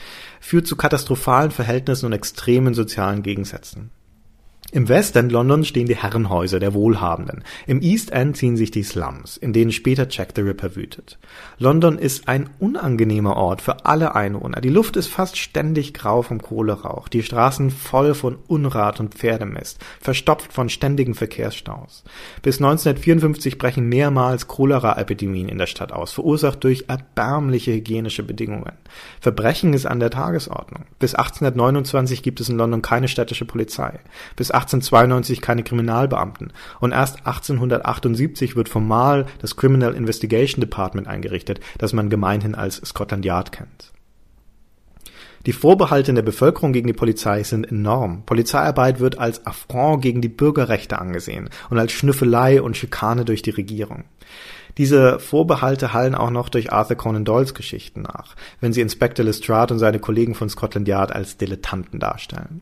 [0.41, 3.91] führt zu katastrophalen Verhältnissen und extremen sozialen Gegensätzen.
[4.73, 7.43] Im West End London stehen die Herrenhäuser der Wohlhabenden.
[7.67, 11.19] Im East End ziehen sich die Slums, in denen später Jack the Ripper wütet.
[11.59, 14.61] London ist ein unangenehmer Ort für alle Einwohner.
[14.61, 19.81] Die Luft ist fast ständig grau vom Kohlerauch, die Straßen voll von Unrat und Pferdemist,
[20.01, 22.05] verstopft von ständigen Verkehrsstaus.
[22.43, 28.73] Bis 1954 brechen mehrmals Cholera-Epidemien in der Stadt aus, verursacht durch erbärmliche hygienische Bedingungen.
[29.21, 30.85] Verbrechen ist an der Tagesordnung.
[31.01, 33.99] Bis 1829 gibt es in London keine städtische Polizei.
[34.37, 41.93] Bis 1892 keine Kriminalbeamten und erst 1878 wird formal das Criminal Investigation Department eingerichtet, das
[41.93, 43.93] man gemeinhin als Scotland Yard kennt.
[45.47, 48.25] Die Vorbehalte in der Bevölkerung gegen die Polizei sind enorm.
[48.27, 53.51] Polizeiarbeit wird als Affront gegen die Bürgerrechte angesehen und als Schnüffelei und Schikane durch die
[53.51, 54.05] Regierung.
[54.77, 59.73] Diese Vorbehalte hallen auch noch durch Arthur Conan Doyles Geschichten nach, wenn sie Inspector Lestrade
[59.75, 62.61] und seine Kollegen von Scotland Yard als Dilettanten darstellen.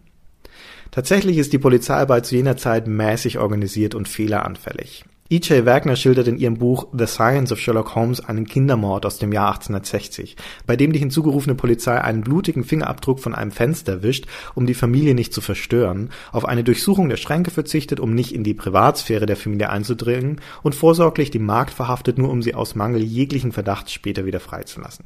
[0.91, 5.05] Tatsächlich ist die Polizeiarbeit zu jener Zeit mäßig organisiert und fehleranfällig.
[5.31, 5.67] E.J.
[5.67, 9.49] Wagner schildert in ihrem Buch The Science of Sherlock Holmes einen Kindermord aus dem Jahr
[9.49, 10.37] 1860,
[10.67, 14.25] bei dem die hinzugerufene Polizei einen blutigen Fingerabdruck von einem Fenster wischt,
[14.55, 18.43] um die Familie nicht zu verstören, auf eine Durchsuchung der Schränke verzichtet, um nicht in
[18.43, 23.03] die Privatsphäre der Familie einzudringen und vorsorglich die Magd verhaftet, nur um sie aus Mangel
[23.03, 25.05] jeglichen Verdachts später wieder freizulassen.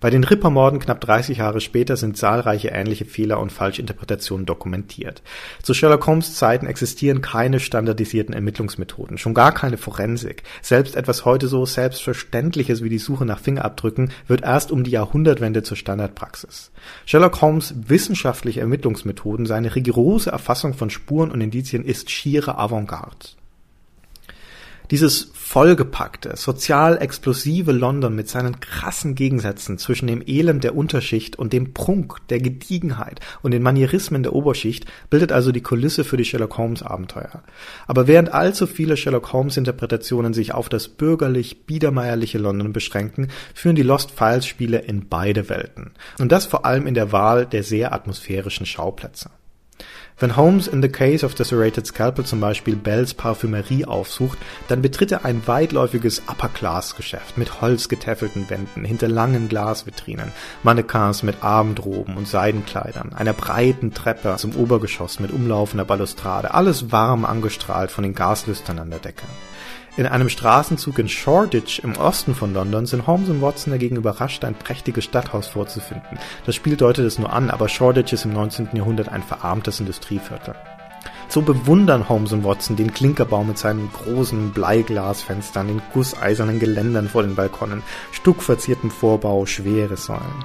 [0.00, 5.22] Bei den Rippermorden knapp 30 Jahre später sind zahlreiche ähnliche Fehler und Falschinterpretationen dokumentiert.
[5.62, 10.42] Zu Sherlock Holmes Zeiten existieren keine standardisierten Ermittlungsmethoden, schon gar keine Forensik.
[10.62, 15.62] Selbst etwas heute so Selbstverständliches wie die Suche nach Fingerabdrücken wird erst um die Jahrhundertwende
[15.62, 16.70] zur Standardpraxis.
[17.04, 23.39] Sherlock Holmes wissenschaftliche Ermittlungsmethoden, seine rigorose Erfassung von Spuren und Indizien ist schiere Avantgarde.
[24.90, 31.52] Dieses vollgepackte, sozial explosive London mit seinen krassen Gegensätzen zwischen dem Elend der Unterschicht und
[31.52, 36.24] dem Prunk der Gediegenheit und den Manierismen der Oberschicht bildet also die Kulisse für die
[36.24, 37.42] Sherlock Holmes Abenteuer.
[37.86, 43.76] Aber während allzu viele Sherlock Holmes Interpretationen sich auf das bürgerlich biedermeierliche London beschränken, führen
[43.76, 45.92] die Lost Files Spiele in beide Welten.
[46.18, 49.30] Und das vor allem in der Wahl der sehr atmosphärischen Schauplätze.
[50.20, 54.36] Wenn Holmes in The Case of the Serrated Scalpel zum Beispiel Bells Parfümerie aufsucht,
[54.68, 60.30] dann betritt er ein weitläufiges Upper-Class-Geschäft mit holzgetäfelten Wänden hinter langen Glasvitrinen,
[60.62, 67.24] Mannequins mit Abendroben und Seidenkleidern, einer breiten Treppe zum Obergeschoss mit umlaufender Balustrade, alles warm
[67.24, 69.24] angestrahlt von den Gaslüstern an der Decke.
[69.96, 74.44] In einem Straßenzug in Shoreditch im Osten von London sind Holmes und Watson dagegen überrascht,
[74.44, 76.18] ein prächtiges Stadthaus vorzufinden.
[76.46, 78.68] Das Spiel deutet es nur an, aber Shoreditch ist im 19.
[78.72, 80.54] Jahrhundert ein verarmtes Industrieviertel.
[81.28, 87.22] So bewundern Holmes und Watson den Klinkerbau mit seinen großen Bleiglasfenstern, den gusseisernen Geländern vor
[87.22, 87.82] den Balkonen,
[88.12, 90.44] stuckverziertem Vorbau, schwere Säulen.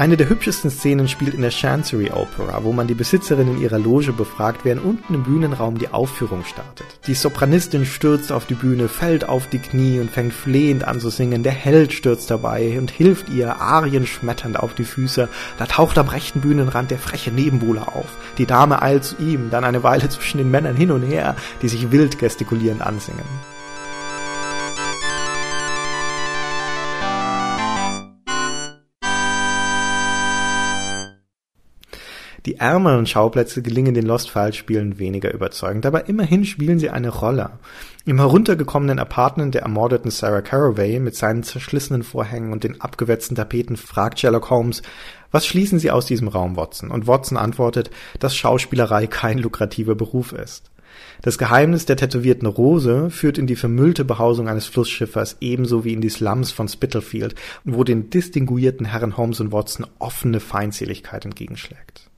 [0.00, 3.80] Eine der hübschesten Szenen spielt in der Chancery Opera, wo man die Besitzerin in ihrer
[3.80, 6.86] Loge befragt, während unten im Bühnenraum die Aufführung startet.
[7.08, 11.10] Die Sopranistin stürzt auf die Bühne, fällt auf die Knie und fängt flehend an zu
[11.10, 11.42] singen.
[11.42, 15.28] Der Held stürzt dabei und hilft ihr, Arien schmetternd auf die Füße.
[15.58, 18.18] Da taucht am rechten Bühnenrand der freche Nebenbuhler auf.
[18.38, 21.68] Die Dame eilt zu ihm, dann eine Weile zwischen den Männern hin und her, die
[21.68, 23.24] sich wild gestikulierend ansingen.
[32.48, 37.10] Die ärmeren Schauplätze gelingen den Lost Files Spielen weniger überzeugend, aber immerhin spielen sie eine
[37.10, 37.50] Rolle.
[38.06, 43.76] Im heruntergekommenen Apartment der ermordeten Sarah Caraway mit seinen zerschlissenen Vorhängen und den abgewetzten Tapeten
[43.76, 44.80] fragt Sherlock Holmes,
[45.30, 46.90] was schließen Sie aus diesem Raum, Watson?
[46.90, 50.70] Und Watson antwortet, dass Schauspielerei kein lukrativer Beruf ist.
[51.20, 56.00] Das Geheimnis der tätowierten Rose führt in die vermüllte Behausung eines Flussschiffers ebenso wie in
[56.00, 57.34] die Slums von Spitalfield,
[57.64, 62.08] wo den distinguierten Herren Holmes und Watson offene Feindseligkeit entgegenschlägt.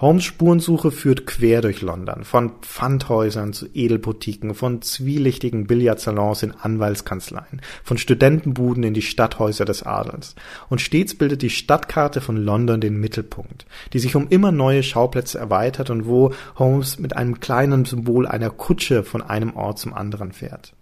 [0.00, 7.60] Holmes Spurensuche führt quer durch London, von Pfandhäusern zu Edelboutiquen, von zwielichtigen Billardsalons in Anwaltskanzleien,
[7.82, 10.36] von Studentenbuden in die Stadthäuser des Adels.
[10.68, 15.36] Und stets bildet die Stadtkarte von London den Mittelpunkt, die sich um immer neue Schauplätze
[15.36, 20.30] erweitert und wo Holmes mit einem kleinen Symbol einer Kutsche von einem Ort zum anderen
[20.30, 20.74] fährt.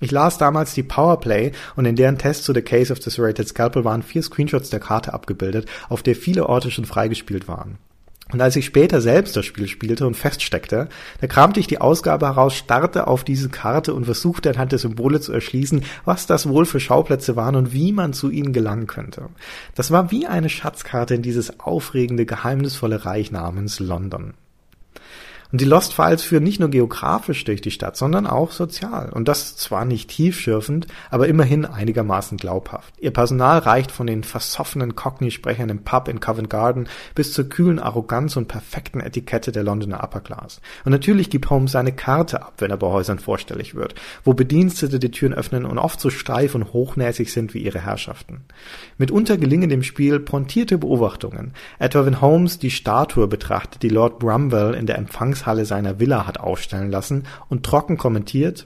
[0.00, 3.46] Ich las damals die Powerplay und in deren Test zu The Case of the Serrated
[3.46, 7.78] Scalpel waren vier Screenshots der Karte abgebildet, auf der viele Orte schon freigespielt waren.
[8.34, 10.88] Und als ich später selbst das Spiel spielte und feststeckte,
[11.20, 15.20] da kramte ich die Ausgabe heraus, starrte auf diese Karte und versuchte anhand der Symbole
[15.20, 19.28] zu erschließen, was das wohl für Schauplätze waren und wie man zu ihnen gelangen könnte.
[19.76, 24.34] Das war wie eine Schatzkarte in dieses aufregende, geheimnisvolle Reich namens London.
[25.54, 29.10] Und die Lost Files führen nicht nur geografisch durch die Stadt, sondern auch sozial.
[29.10, 32.92] Und das zwar nicht tiefschürfend, aber immerhin einigermaßen glaubhaft.
[32.98, 37.78] Ihr Personal reicht von den versoffenen Cockney-Sprechern im Pub in Covent Garden bis zur kühlen
[37.78, 40.60] Arroganz und perfekten Etikette der Londoner Upper Class.
[40.84, 43.94] Und natürlich gibt Holmes seine Karte ab, wenn er bei Häusern vorstellig wird,
[44.24, 48.40] wo Bedienstete die Türen öffnen und oft so steif und hochnäsig sind wie ihre Herrschaften.
[48.98, 54.74] Mitunter gelingen dem Spiel pointierte Beobachtungen, etwa wenn Holmes die Statue betrachtet, die Lord Brumwell
[54.74, 58.64] in der Empfangs Empfangshalle seiner Villa hat aufstellen lassen und trocken kommentiert,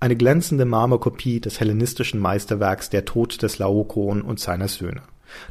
[0.00, 5.02] eine glänzende Marmorkopie des hellenistischen Meisterwerks Der Tod des Laokoon und seiner Söhne.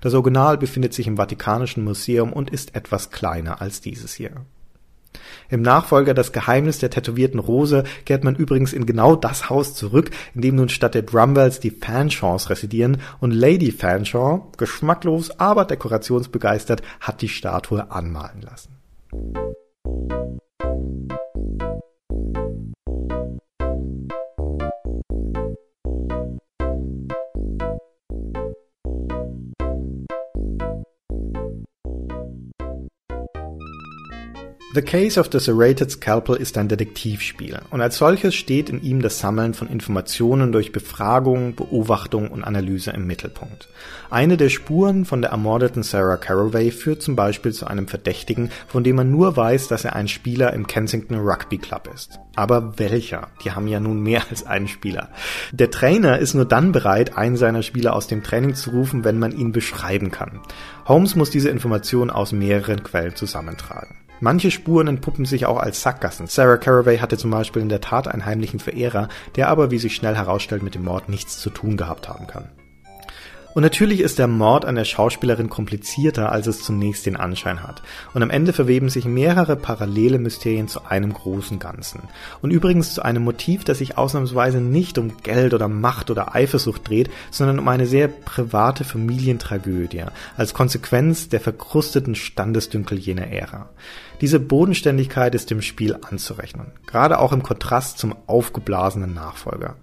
[0.01, 4.31] Das Original befindet sich im Vatikanischen Museum und ist etwas kleiner als dieses hier.
[5.49, 10.11] Im Nachfolger Das Geheimnis der tätowierten Rose kehrt man übrigens in genau das Haus zurück,
[10.35, 16.81] in dem nun statt der Drumwells die Fanshaws residieren und Lady Fanshaw, geschmacklos, aber dekorationsbegeistert,
[16.99, 18.77] hat die Statue anmalen lassen.
[34.77, 39.01] The Case of the Serrated Scalpel ist ein Detektivspiel und als solches steht in ihm
[39.01, 43.69] das Sammeln von Informationen durch Befragung, Beobachtung und Analyse im Mittelpunkt.
[44.11, 48.83] Eine der Spuren von der ermordeten Sarah Caraway führt zum Beispiel zu einem Verdächtigen, von
[48.83, 52.19] dem man nur weiß, dass er ein Spieler im Kensington Rugby Club ist.
[52.35, 53.29] Aber welcher?
[53.43, 55.09] Die haben ja nun mehr als einen Spieler.
[55.53, 59.17] Der Trainer ist nur dann bereit, einen seiner Spieler aus dem Training zu rufen, wenn
[59.17, 60.41] man ihn beschreiben kann.
[60.85, 64.06] Holmes muss diese Informationen aus mehreren Quellen zusammentragen.
[64.19, 66.27] Manche Spuren entpuppen sich auch als Sackgassen.
[66.27, 69.95] Sarah Caraway hatte zum Beispiel in der Tat einen heimlichen Verehrer, der aber, wie sich
[69.95, 72.49] schnell herausstellt, mit dem Mord nichts zu tun gehabt haben kann.
[73.57, 77.81] Und natürlich ist der Mord an der Schauspielerin komplizierter, als es zunächst den Anschein hat.
[78.13, 82.03] Und am Ende verweben sich mehrere parallele Mysterien zu einem großen Ganzen.
[82.43, 86.87] Und übrigens zu einem Motiv, das sich ausnahmsweise nicht um Geld oder Macht oder Eifersucht
[86.87, 90.03] dreht, sondern um eine sehr private Familientragödie,
[90.37, 93.69] als Konsequenz der verkrusteten Standesdünkel jener Ära.
[94.21, 99.77] Diese Bodenständigkeit ist dem Spiel anzurechnen, gerade auch im Kontrast zum aufgeblasenen Nachfolger.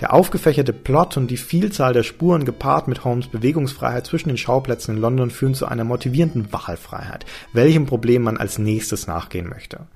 [0.00, 4.96] Der aufgefächerte Plot und die Vielzahl der Spuren gepaart mit Holmes Bewegungsfreiheit zwischen den Schauplätzen
[4.96, 7.24] in London führen zu einer motivierenden Wahlfreiheit,
[7.54, 9.86] welchem Problem man als nächstes nachgehen möchte.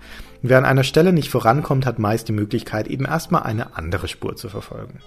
[0.41, 4.37] Wer an einer Stelle nicht vorankommt, hat meist die Möglichkeit, eben erstmal eine andere Spur
[4.37, 5.01] zu verfolgen.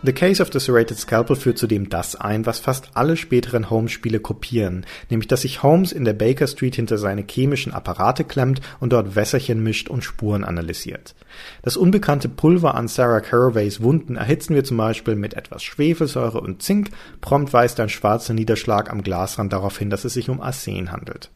[0.00, 4.20] The Case of the Serrated Scalpel führt zudem das ein, was fast alle späteren Holmes-Spiele
[4.20, 8.92] kopieren, nämlich dass sich Holmes in der Baker Street hinter seine chemischen Apparate klemmt und
[8.92, 11.16] dort Wässerchen mischt und Spuren analysiert.
[11.62, 16.62] Das unbekannte Pulver an Sarah Caraways Wunden erhitzen wir zum Beispiel mit etwas Schwefelsäure und
[16.62, 16.90] Zink,
[17.20, 21.30] prompt weist ein schwarzer Niederschlag am Glasrand darauf hin, dass es sich um Arsen handelt.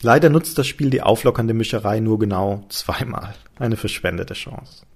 [0.00, 3.34] Leider nutzt das Spiel die auflockernde Mischerei nur genau zweimal.
[3.58, 4.86] Eine verschwendete Chance.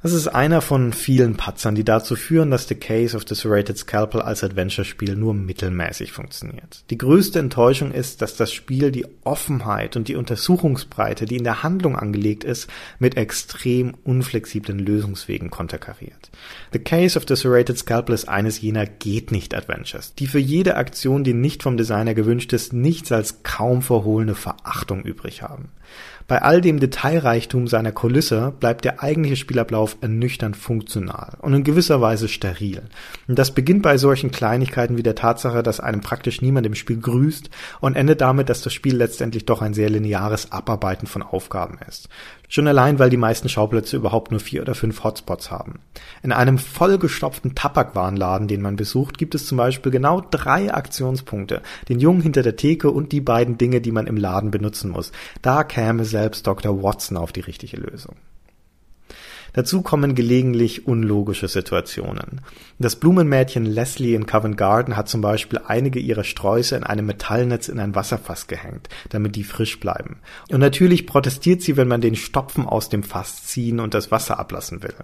[0.00, 3.78] Das ist einer von vielen Patzern, die dazu führen, dass The Case of the Serrated
[3.78, 6.84] Scalpel als Adventure-Spiel nur mittelmäßig funktioniert.
[6.90, 11.64] Die größte Enttäuschung ist, dass das Spiel die Offenheit und die Untersuchungsbreite, die in der
[11.64, 12.70] Handlung angelegt ist,
[13.00, 16.30] mit extrem unflexiblen Lösungswegen konterkariert.
[16.72, 21.34] The Case of the Serrated Scalpel ist eines jener Geht-nicht-Adventures, die für jede Aktion, die
[21.34, 25.70] nicht vom Designer gewünscht ist, nichts als kaum verhohlene Verachtung übrig haben.
[26.28, 32.02] Bei all dem Detailreichtum seiner Kulisse bleibt der eigentliche Spielablauf ernüchternd funktional und in gewisser
[32.02, 32.82] Weise steril.
[33.28, 36.98] Und das beginnt bei solchen Kleinigkeiten wie der Tatsache, dass einem praktisch niemand im Spiel
[36.98, 37.48] grüßt
[37.80, 42.10] und endet damit, dass das Spiel letztendlich doch ein sehr lineares Abarbeiten von Aufgaben ist.
[42.50, 45.80] Schon allein, weil die meisten Schauplätze überhaupt nur vier oder fünf Hotspots haben.
[46.22, 51.60] In einem vollgestopften Tabakwarenladen, den man besucht, gibt es zum Beispiel genau drei Aktionspunkte.
[51.90, 55.12] Den Jungen hinter der Theke und die beiden Dinge, die man im Laden benutzen muss.
[55.42, 56.82] Da käme selbst Dr.
[56.82, 58.16] Watson auf die richtige Lösung.
[59.52, 62.40] Dazu kommen gelegentlich unlogische Situationen.
[62.78, 67.68] Das Blumenmädchen Leslie in Covent Garden hat zum Beispiel einige ihrer Sträuße in einem Metallnetz
[67.68, 70.18] in ein Wasserfass gehängt, damit die frisch bleiben.
[70.50, 74.38] Und natürlich protestiert sie, wenn man den Stopfen aus dem Fass ziehen und das Wasser
[74.38, 74.94] ablassen will.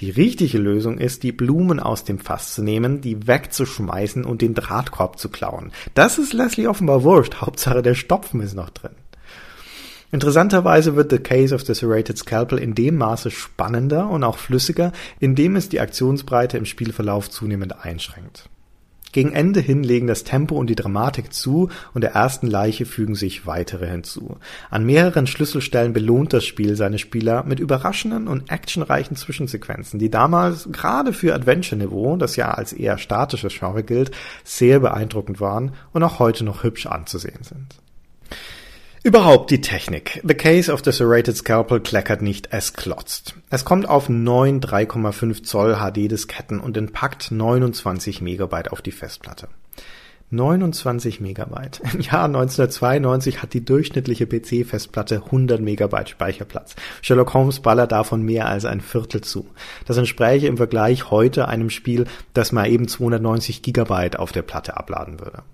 [0.00, 4.54] Die richtige Lösung ist, die Blumen aus dem Fass zu nehmen, die wegzuschmeißen und den
[4.54, 5.72] Drahtkorb zu klauen.
[5.94, 7.36] Das ist Leslie offenbar wurscht.
[7.36, 8.92] Hauptsache der Stopfen ist noch drin.
[10.12, 14.92] Interessanterweise wird The Case of the Serrated Scalpel in dem Maße spannender und auch flüssiger,
[15.18, 18.48] indem es die Aktionsbreite im Spielverlauf zunehmend einschränkt.
[19.16, 23.14] Gegen Ende hin legen das Tempo und die Dramatik zu und der ersten Leiche fügen
[23.14, 24.36] sich weitere hinzu.
[24.68, 30.68] An mehreren Schlüsselstellen belohnt das Spiel seine Spieler mit überraschenden und actionreichen Zwischensequenzen, die damals
[30.70, 34.10] gerade für Adventure-Niveau, das ja als eher statisches Genre gilt,
[34.44, 37.85] sehr beeindruckend waren und auch heute noch hübsch anzusehen sind.
[39.06, 40.20] Überhaupt die Technik.
[40.24, 43.36] The Case of the Serrated Scalpel kleckert nicht, es klotzt.
[43.50, 49.46] Es kommt auf neun 3,5 Zoll HD-Disketten und entpackt 29 Megabyte auf die Festplatte.
[50.30, 51.82] 29 Megabyte.
[51.94, 56.74] Im Jahr 1992 hat die durchschnittliche PC-Festplatte 100 Megabyte Speicherplatz.
[57.00, 59.46] Sherlock Holmes ballert davon mehr als ein Viertel zu.
[59.86, 64.76] Das entspräche im Vergleich heute einem Spiel, das mal eben 290 Gigabyte auf der Platte
[64.76, 65.44] abladen würde.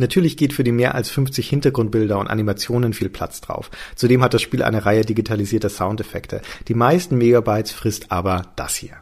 [0.00, 3.70] Natürlich geht für die mehr als 50 Hintergrundbilder und Animationen viel Platz drauf.
[3.94, 6.40] Zudem hat das Spiel eine Reihe digitalisierter Soundeffekte.
[6.68, 8.96] Die meisten Megabytes frisst aber das hier.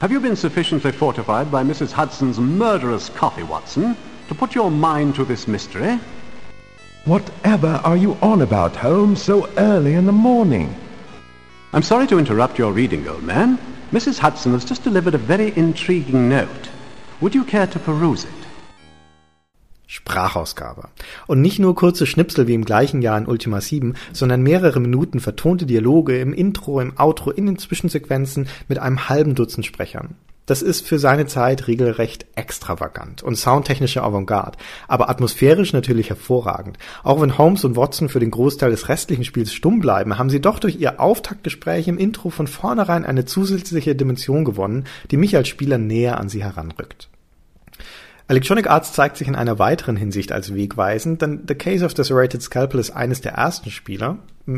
[0.00, 1.96] Have you been sufficiently fortified by Mrs.
[1.96, 3.96] Hudson's murderous coffee, Watson,
[4.28, 6.00] to put your mind to this mystery?
[7.06, 10.74] Whatever are you on about, Holmes, so early in the morning?
[11.72, 13.56] I'm sorry to interrupt your reading, old man.
[13.92, 14.18] Mrs.
[14.18, 16.70] Hudson has just delivered a very intriguing note.
[17.20, 18.43] Would you care to peruse it?
[19.86, 20.88] Sprachausgabe.
[21.26, 25.20] Und nicht nur kurze Schnipsel wie im gleichen Jahr in Ultima 7, sondern mehrere Minuten
[25.20, 30.16] vertonte Dialoge im Intro, im Outro, in den Zwischensequenzen mit einem halben Dutzend Sprechern.
[30.46, 34.58] Das ist für seine Zeit regelrecht extravagant und soundtechnische Avantgarde,
[34.88, 36.76] aber atmosphärisch natürlich hervorragend.
[37.02, 40.42] Auch wenn Holmes und Watson für den Großteil des restlichen Spiels stumm bleiben, haben sie
[40.42, 45.48] doch durch ihr Auftaktgespräch im Intro von vornherein eine zusätzliche Dimension gewonnen, die mich als
[45.48, 47.08] Spieler näher an sie heranrückt.
[48.26, 52.04] Electronic Arts zeigt sich in einer weiteren Hinsicht als wegweisend, denn The Case of the
[52.04, 54.16] Serrated Scalpel ist eines der ersten Spieler,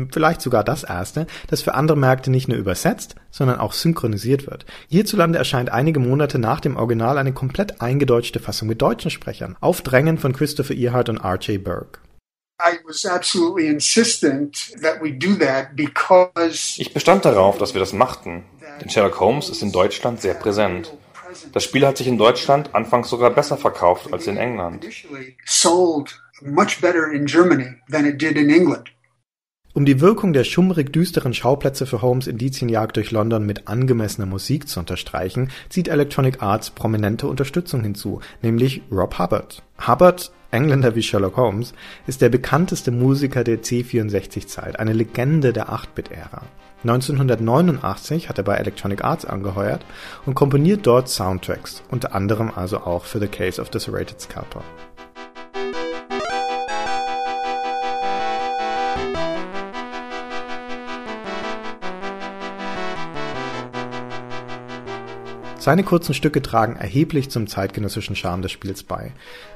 [0.09, 4.65] vielleicht sogar das erste, das für andere Märkte nicht nur übersetzt, sondern auch synchronisiert wird.
[4.87, 9.81] Hierzulande erscheint einige Monate nach dem Original eine komplett eingedeutschte Fassung mit deutschen Sprechern, auf
[9.81, 11.61] Drängen von Christopher Earhart und R.J.
[11.61, 11.99] Burke.
[16.79, 18.45] Ich bestand darauf, dass wir das machten,
[18.81, 20.93] denn Sherlock Holmes ist in Deutschland sehr präsent.
[21.53, 24.85] Das Spiel hat sich in Deutschland anfangs sogar besser verkauft als in England.
[29.73, 34.67] Um die Wirkung der schummrig düsteren Schauplätze für Holmes Indizienjagd durch London mit angemessener Musik
[34.67, 39.61] zu unterstreichen, zieht Electronic Arts prominente Unterstützung hinzu, nämlich Rob Hubbard.
[39.85, 41.73] Hubbard Engländer wie Sherlock Holmes,
[42.07, 46.43] ist der bekannteste Musiker der C64-Zeit, eine Legende der 8-Bit-Ära.
[46.83, 49.83] 1989 hat er bei Electronic Arts angeheuert
[50.25, 54.61] und komponiert dort Soundtracks, unter anderem also auch für The Case of the Serrated Scalper.
[65.67, 69.11] Seine kurzen Stücke tragen erheblich zum zeitgenössischen Charme des Spiels bei.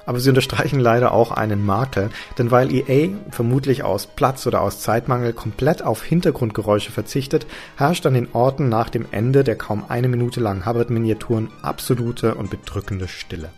[0.05, 4.81] Aber sie unterstreichen leider auch einen Makel, denn weil EA vermutlich aus Platz oder aus
[4.81, 7.47] Zeitmangel komplett auf Hintergrundgeräusche verzichtet,
[7.77, 12.49] herrscht an den Orten nach dem Ende der kaum eine Minute langen Hubbard-Miniaturen absolute und
[12.49, 13.49] bedrückende Stille.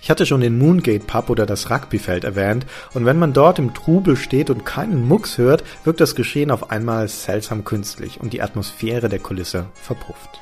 [0.00, 3.74] Ich hatte schon den Moongate Pub oder das Rugbyfeld erwähnt, und wenn man dort im
[3.74, 8.40] Trubel steht und keinen Mucks hört, wirkt das Geschehen auf einmal seltsam künstlich und die
[8.40, 10.40] Atmosphäre der Kulisse verpufft.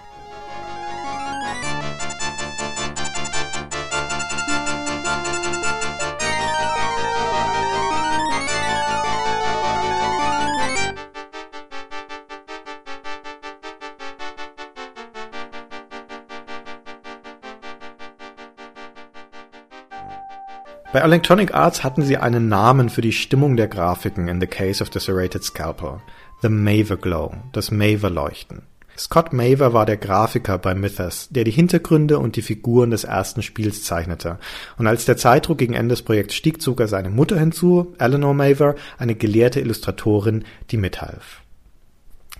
[20.91, 24.82] Bei Electronic Arts hatten sie einen Namen für die Stimmung der Grafiken in The Case
[24.82, 26.01] of the Serrated Scalpel.
[26.41, 28.62] The Maver Glow, das Maver-Leuchten.
[28.97, 33.43] Scott Maver war der Grafiker bei Mythos, der die Hintergründe und die Figuren des ersten
[33.43, 34.39] Spiels zeichnete.
[34.78, 38.32] Und als der Zeitdruck gegen Ende des Projekts stieg, zog er seine Mutter hinzu, Eleanor
[38.32, 41.43] Maver, eine gelehrte Illustratorin, die mithalf.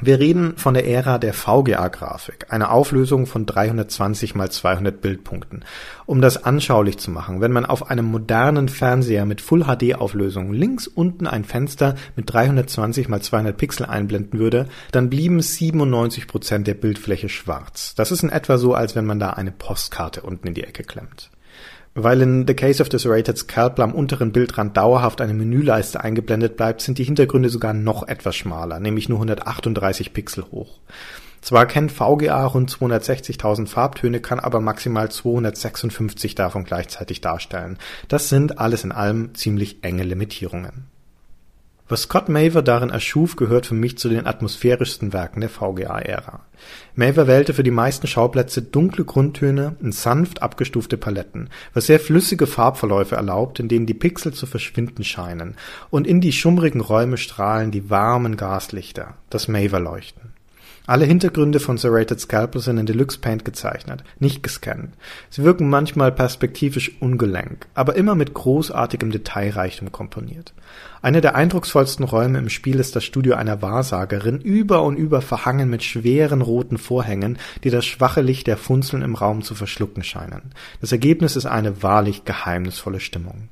[0.01, 5.65] Wir reden von der Ära der VGA-Grafik, einer Auflösung von 320 mal 200 Bildpunkten.
[6.07, 11.27] Um das anschaulich zu machen, wenn man auf einem modernen Fernseher mit Full-HD-Auflösung links unten
[11.27, 17.29] ein Fenster mit 320 mal 200 Pixel einblenden würde, dann blieben 97 Prozent der Bildfläche
[17.29, 17.97] schwarz.
[17.97, 20.85] Das ist in etwa so, als wenn man da eine Postkarte unten in die Ecke
[20.85, 21.29] klemmt.
[22.01, 26.57] Weil in The Case of the Serrated Scalpel am unteren Bildrand dauerhaft eine Menüleiste eingeblendet
[26.57, 30.79] bleibt, sind die Hintergründe sogar noch etwas schmaler, nämlich nur 138 Pixel hoch.
[31.41, 37.79] Zwar kennt VGA rund 260.000 Farbtöne, kann aber maximal 256 davon gleichzeitig darstellen.
[38.07, 40.85] Das sind alles in allem ziemlich enge Limitierungen.
[41.91, 46.41] Was Scott Maver darin erschuf, gehört für mich zu den atmosphärischsten Werken der VGA-Ära.
[46.95, 52.47] Maver wählte für die meisten Schauplätze dunkle Grundtöne und sanft abgestufte Paletten, was sehr flüssige
[52.47, 55.55] Farbverläufe erlaubt, in denen die Pixel zu verschwinden scheinen,
[55.89, 60.38] und in die schummrigen Räume strahlen die warmen Gaslichter, das Maver-Leuchten.
[60.89, 64.95] Alle Hintergründe von Serrated Scalpel sind in Deluxe Paint gezeichnet, nicht gescannt.
[65.29, 70.55] Sie wirken manchmal perspektivisch ungelenk, aber immer mit großartigem Detailreichtum komponiert.
[71.03, 75.69] Einer der eindrucksvollsten Räume im Spiel ist das Studio einer Wahrsagerin, über und über verhangen
[75.69, 80.55] mit schweren roten Vorhängen, die das schwache Licht der Funzeln im Raum zu verschlucken scheinen.
[80.81, 83.51] Das Ergebnis ist eine wahrlich geheimnisvolle Stimmung.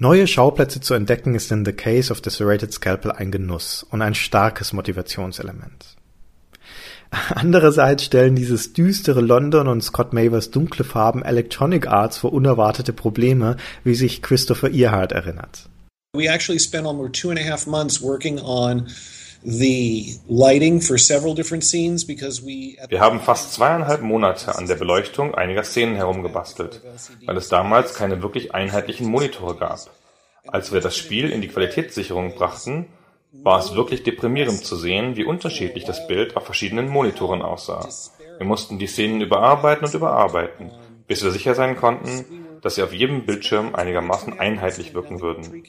[0.00, 4.02] Neue Schauplätze zu entdecken ist in The Case of the Serrated Scalpel ein Genuss und
[4.02, 5.99] ein starkes Motivationselement.
[7.34, 13.56] Andererseits stellen dieses düstere London und Scott Mavers dunkle Farben Electronic Arts vor unerwartete Probleme,
[13.84, 15.68] wie sich Christopher Earhart erinnert.
[16.12, 18.88] We actually spent almost two and a half months working on
[19.42, 24.74] the lighting for several different scenes because we Wir haben fast zweieinhalb Monate an der
[24.74, 26.80] Beleuchtung einiger Szenen herumgebastelt,
[27.26, 29.78] weil es damals keine wirklich einheitlichen Monitore gab.
[30.46, 32.86] Als wir das Spiel in die Qualitätssicherung brachten,
[33.32, 37.88] war es wirklich deprimierend zu sehen, wie unterschiedlich das Bild auf verschiedenen Monitoren aussah.
[38.38, 40.70] Wir mussten die Szenen überarbeiten und überarbeiten,
[41.06, 42.24] bis wir sicher sein konnten,
[42.62, 45.62] dass sie auf jedem Bildschirm einigermaßen einheitlich wirken würden.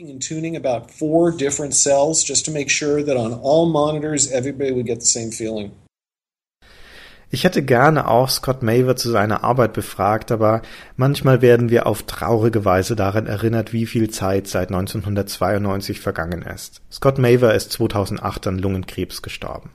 [7.33, 10.61] Ich hätte gerne auch Scott Maver zu seiner Arbeit befragt, aber
[10.97, 16.81] manchmal werden wir auf traurige Weise daran erinnert, wie viel Zeit seit 1992 vergangen ist.
[16.91, 19.69] Scott Maver ist 2008 an Lungenkrebs gestorben.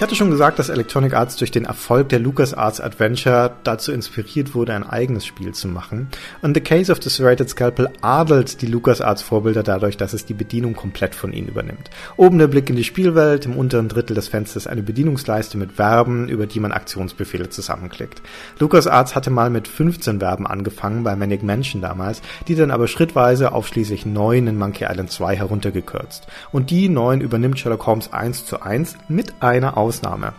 [0.00, 4.54] Ich hatte schon gesagt, dass Electronic Arts durch den Erfolg der LucasArts Adventure dazu inspiriert
[4.54, 6.08] wurde, ein eigenes Spiel zu machen.
[6.40, 10.32] Und The Case of the Serrated Scalpel adelt die LucasArts Vorbilder dadurch, dass es die
[10.32, 11.90] Bedienung komplett von ihnen übernimmt.
[12.16, 16.30] Oben der Blick in die Spielwelt, im unteren Drittel des Fensters eine Bedienungsleiste mit Verben,
[16.30, 18.22] über die man Aktionsbefehle zusammenklickt.
[18.58, 23.52] LucasArts hatte mal mit 15 Verben angefangen, bei Manic Mansion damals, die dann aber schrittweise
[23.52, 26.26] auf schließlich neun in Monkey Island 2 heruntergekürzt.
[26.52, 30.34] Und die neun übernimmt Sherlock Holmes 1 zu 1 mit einer Ausnahme.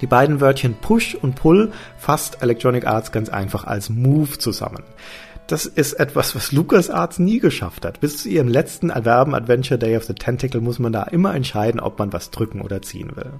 [0.00, 4.84] Die beiden Wörtchen Push und Pull fasst Electronic Arts ganz einfach als Move zusammen.
[5.48, 8.00] Das ist etwas, was LucasArts nie geschafft hat.
[8.00, 11.78] Bis zu ihrem letzten Erwerben Adventure Day of the Tentacle muss man da immer entscheiden,
[11.78, 13.34] ob man was drücken oder ziehen will.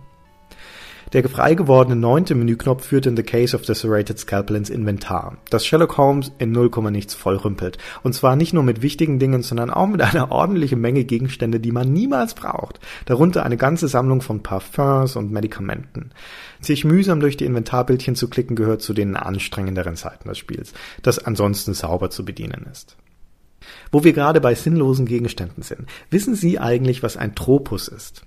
[1.12, 5.38] Der frei gewordene neunte Menüknopf führt in The Case of the Serrated Scalpel ins Inventar,
[5.50, 7.78] das Sherlock Holmes in 0, nichts vollrümpelt.
[8.02, 11.70] Und zwar nicht nur mit wichtigen Dingen, sondern auch mit einer ordentlichen Menge Gegenstände, die
[11.70, 12.80] man niemals braucht.
[13.04, 16.10] Darunter eine ganze Sammlung von Parfums und Medikamenten.
[16.60, 21.20] Sich mühsam durch die Inventarbildchen zu klicken gehört zu den anstrengenderen Seiten des Spiels, das
[21.20, 22.96] ansonsten sauber zu bedienen ist.
[23.92, 28.24] Wo wir gerade bei sinnlosen Gegenständen sind, wissen Sie eigentlich, was ein Tropus ist?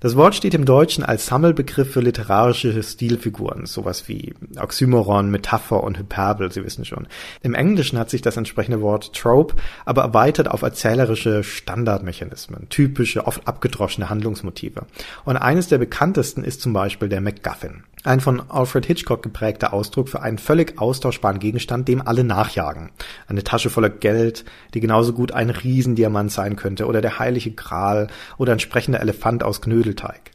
[0.00, 5.98] Das Wort steht im Deutschen als Sammelbegriff für literarische Stilfiguren, sowas wie Oxymoron, Metapher und
[5.98, 7.06] Hyperbel, Sie wissen schon.
[7.42, 13.48] Im Englischen hat sich das entsprechende Wort Trope aber erweitert auf erzählerische Standardmechanismen, typische, oft
[13.48, 14.86] abgedroschene Handlungsmotive.
[15.24, 17.84] Und eines der bekanntesten ist zum Beispiel der MacGuffin.
[18.06, 22.90] Ein von Alfred Hitchcock geprägter Ausdruck für einen völlig austauschbaren Gegenstand, dem alle nachjagen.
[23.26, 24.44] Eine Tasche voller Geld,
[24.74, 28.06] die genauso gut ein Riesendiamant sein könnte, oder der heilige Gral,
[28.38, 30.32] oder ein sprechender Elefant aus Knödelteig.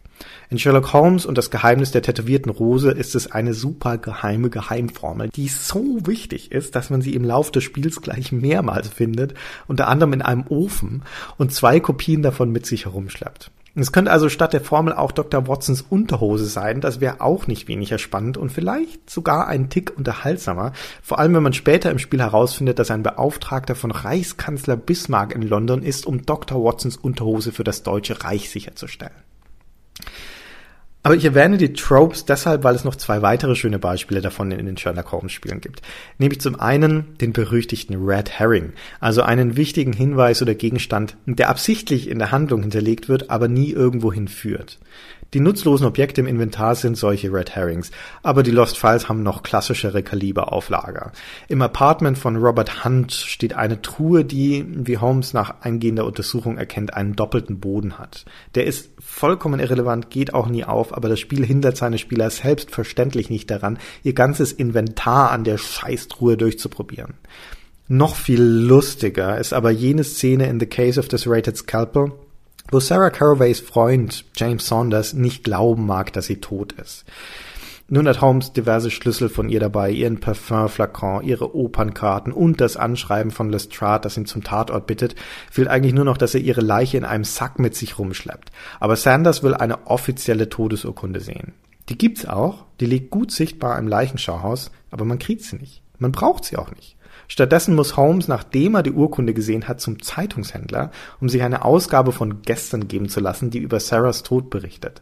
[0.49, 5.29] In Sherlock Holmes und das Geheimnis der tätowierten Rose ist es eine super geheime Geheimformel,
[5.29, 9.33] die so wichtig ist, dass man sie im Lauf des Spiels gleich mehrmals findet,
[9.67, 11.03] unter anderem in einem Ofen
[11.37, 13.51] und zwei Kopien davon mit sich herumschleppt.
[13.73, 15.47] Es könnte also statt der Formel auch Dr.
[15.47, 20.73] Watsons Unterhose sein, das wäre auch nicht weniger spannend und vielleicht sogar ein Tick unterhaltsamer,
[21.01, 25.43] vor allem wenn man später im Spiel herausfindet, dass ein Beauftragter von Reichskanzler Bismarck in
[25.43, 26.61] London ist, um Dr.
[26.61, 29.30] Watsons Unterhose für das Deutsche Reich sicherzustellen.
[31.03, 34.67] Aber ich erwähne die Tropes deshalb, weil es noch zwei weitere schöne Beispiele davon in
[34.67, 35.81] den Sherlock Holmes Spielen gibt.
[36.19, 42.07] Nämlich zum einen den berüchtigten Red Herring, also einen wichtigen Hinweis oder Gegenstand, der absichtlich
[42.07, 44.77] in der Handlung hinterlegt wird, aber nie irgendwo hinführt.
[45.33, 49.43] Die nutzlosen Objekte im Inventar sind solche Red Herrings, aber die Lost Files haben noch
[49.43, 51.13] klassischere Kaliber auf Lager.
[51.47, 56.93] Im Apartment von Robert Hunt steht eine Truhe, die, wie Holmes nach eingehender Untersuchung erkennt,
[56.93, 58.25] einen doppelten Boden hat.
[58.55, 63.29] Der ist vollkommen irrelevant, geht auch nie auf, aber das Spiel hindert seine Spieler selbstverständlich
[63.29, 67.13] nicht daran, ihr ganzes Inventar an der Scheißtruhe durchzuprobieren.
[67.87, 72.11] Noch viel lustiger ist aber jene Szene in The Case of the Serrated Scalpel,
[72.71, 77.05] wo Sarah Caraways Freund James Saunders nicht glauben mag, dass sie tot ist.
[77.93, 83.31] Nun hat Holmes diverse Schlüssel von ihr dabei, ihren Parfümflakon, ihre Opernkarten und das Anschreiben
[83.31, 85.15] von Lestrade, das ihn zum Tatort bittet.
[85.51, 88.49] Fehlt eigentlich nur noch, dass er ihre Leiche in einem Sack mit sich rumschleppt.
[88.79, 91.51] Aber Sanders will eine offizielle Todesurkunde sehen.
[91.89, 95.81] Die gibt's auch, die liegt gut sichtbar im Leichenschauhaus, aber man kriegt sie nicht.
[95.99, 96.95] Man braucht sie auch nicht.
[97.31, 102.11] Stattdessen muss Holmes, nachdem er die Urkunde gesehen hat, zum Zeitungshändler, um sich eine Ausgabe
[102.11, 105.01] von gestern geben zu lassen, die über Sarahs Tod berichtet.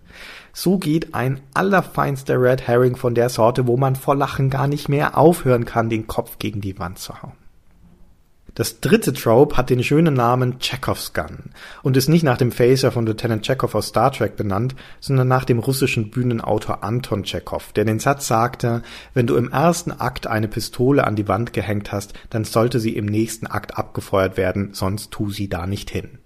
[0.54, 4.90] So geht ein allerfeinster Red Herring von der Sorte, wo man vor Lachen gar nicht
[4.90, 7.39] mehr aufhören kann, den Kopf gegen die Wand zu hauen.
[8.56, 11.52] Das dritte Trope hat den schönen Namen Chekhovs Gun
[11.84, 15.46] und ist nicht nach dem Phaser von Lieutenant Chekhov aus Star Trek benannt, sondern nach
[15.46, 18.82] dem russischen Bühnenautor Anton Chekhov, der den Satz sagte,
[19.14, 22.96] wenn du im ersten Akt eine Pistole an die Wand gehängt hast, dann sollte sie
[22.96, 26.20] im nächsten Akt abgefeuert werden, sonst tu sie da nicht hin.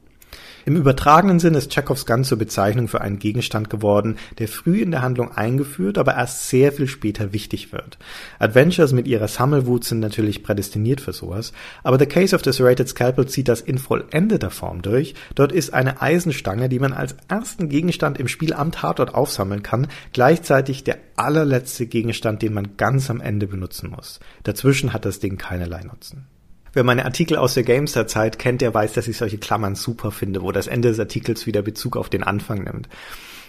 [0.65, 4.91] Im übertragenen Sinn ist Tschechows Gun zur Bezeichnung für einen Gegenstand geworden, der früh in
[4.91, 7.97] der Handlung eingeführt, aber erst sehr viel später wichtig wird.
[8.39, 11.51] Adventures mit ihrer Sammelwut sind natürlich prädestiniert für sowas,
[11.83, 15.15] aber The Case of the Serrated Scalpel zieht das in vollendeter Form durch.
[15.35, 19.87] Dort ist eine Eisenstange, die man als ersten Gegenstand im Spiel am Tatort aufsammeln kann,
[20.13, 24.21] gleichzeitig der allerletzte Gegenstand, den man ganz am Ende benutzen muss.
[24.43, 26.27] Dazwischen hat das Ding keinerlei Nutzen.
[26.73, 30.41] Wer meine Artikel aus der Gamestar-Zeit kennt, der weiß, dass ich solche Klammern super finde,
[30.41, 32.89] wo das Ende des Artikels wieder Bezug auf den Anfang nimmt.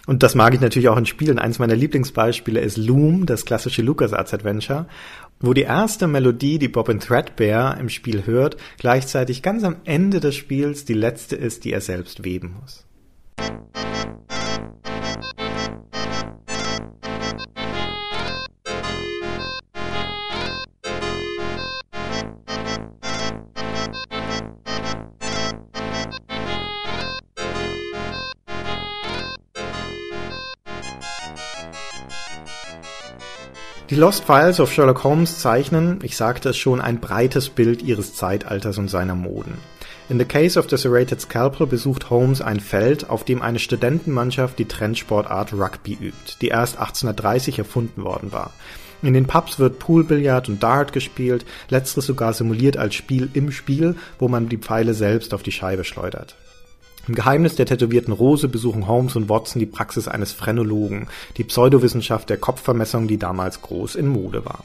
[0.06, 1.38] Und das mag ich natürlich auch in Spielen.
[1.38, 4.86] Eins meiner Lieblingsbeispiele ist Loom, das klassische LucasArts Adventure,
[5.40, 10.36] wo die erste Melodie, die Bob Threadbare im Spiel hört, gleichzeitig ganz am Ende des
[10.36, 12.84] Spiels die letzte ist, die er selbst weben muss.
[33.94, 38.12] Die Lost Files of Sherlock Holmes zeichnen, ich sagte es schon, ein breites Bild ihres
[38.12, 39.56] Zeitalters und seiner Moden.
[40.08, 44.58] In The Case of the Serrated Scalpel besucht Holmes ein Feld, auf dem eine Studentenmannschaft
[44.58, 48.50] die Trendsportart Rugby übt, die erst 1830 erfunden worden war.
[49.00, 53.94] In den Pubs wird Poolbillard und Dart gespielt, letzteres sogar simuliert als Spiel im Spiel,
[54.18, 56.34] wo man die Pfeile selbst auf die Scheibe schleudert.
[57.06, 62.30] Im Geheimnis der tätowierten Rose besuchen Holmes und Watson die Praxis eines Phrenologen, die Pseudowissenschaft
[62.30, 64.64] der Kopfvermessung, die damals groß in Mode war.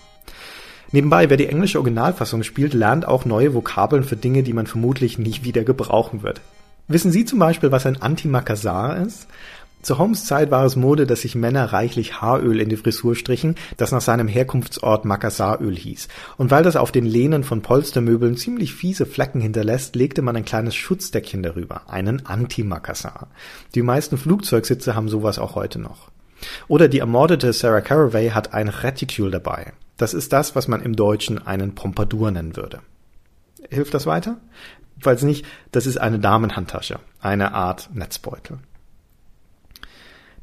[0.92, 5.20] Nebenbei, wer die englische Originalfassung spielt, lernt auch neue Vokabeln für Dinge, die man vermutlich
[5.20, 6.42] nie wieder gebrauchen wird.
[6.88, 9.28] Wissen Sie zum Beispiel, was ein Antimacassar ist?
[9.82, 13.56] Zu Holmes Zeit war es Mode, dass sich Männer reichlich Haaröl in die Frisur strichen,
[13.78, 16.10] das nach seinem Herkunftsort Makassaröl hieß.
[16.38, 20.44] Und weil das auf den Lehnen von Polstermöbeln ziemlich fiese Flecken hinterlässt, legte man ein
[20.44, 23.28] kleines Schutzdeckchen darüber, einen Anti-Makassar.
[23.74, 26.12] Die meisten Flugzeugsitze haben sowas auch heute noch.
[26.68, 29.74] Oder die ermordete Sarah Caraway hat ein Reticule dabei.
[29.96, 32.80] Das ist das, was man im Deutschen einen Pompadour nennen würde.
[33.70, 34.38] Hilft das weiter?
[35.02, 38.60] Falls nicht, das ist eine Damenhandtasche, eine Art Netzbeutel.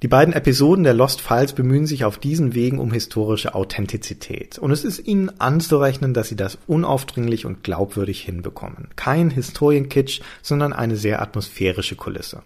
[0.02, 4.58] Die beiden Episoden der Lost Files bemühen sich auf diesen Wegen um historische Authentizität.
[4.58, 8.88] Und es ist ihnen anzurechnen, dass sie das unaufdringlich und glaubwürdig hinbekommen.
[8.96, 12.42] Kein Historienkitsch, sondern eine sehr atmosphärische Kulisse.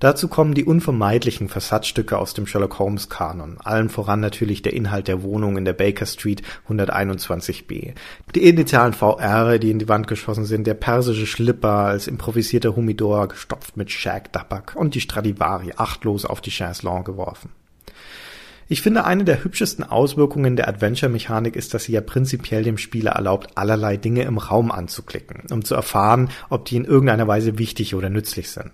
[0.00, 5.08] Dazu kommen die unvermeidlichen Versatzstücke aus dem Sherlock Holmes Kanon, allen voran natürlich der Inhalt
[5.08, 7.94] der Wohnung in der Baker Street 121b,
[8.34, 13.28] die initialen VR, die in die Wand geschossen sind, der persische Schlipper als improvisierter Humidor
[13.28, 17.50] gestopft mit Shag Dabak und die Stradivari achtlos auf die Chaiselong geworfen.
[18.68, 23.12] Ich finde, eine der hübschesten Auswirkungen der Adventure-Mechanik ist, dass sie ja prinzipiell dem Spieler
[23.12, 27.94] erlaubt, allerlei Dinge im Raum anzuklicken, um zu erfahren, ob die in irgendeiner Weise wichtig
[27.94, 28.70] oder nützlich sind.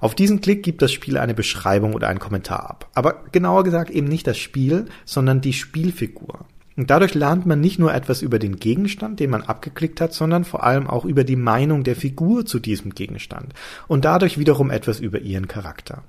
[0.00, 2.88] Auf diesen Klick gibt das Spiel eine Beschreibung oder einen Kommentar ab.
[2.94, 6.46] Aber genauer gesagt eben nicht das Spiel, sondern die Spielfigur.
[6.78, 10.44] Und dadurch lernt man nicht nur etwas über den Gegenstand, den man abgeklickt hat, sondern
[10.44, 13.52] vor allem auch über die Meinung der Figur zu diesem Gegenstand
[13.88, 16.04] und dadurch wiederum etwas über ihren Charakter.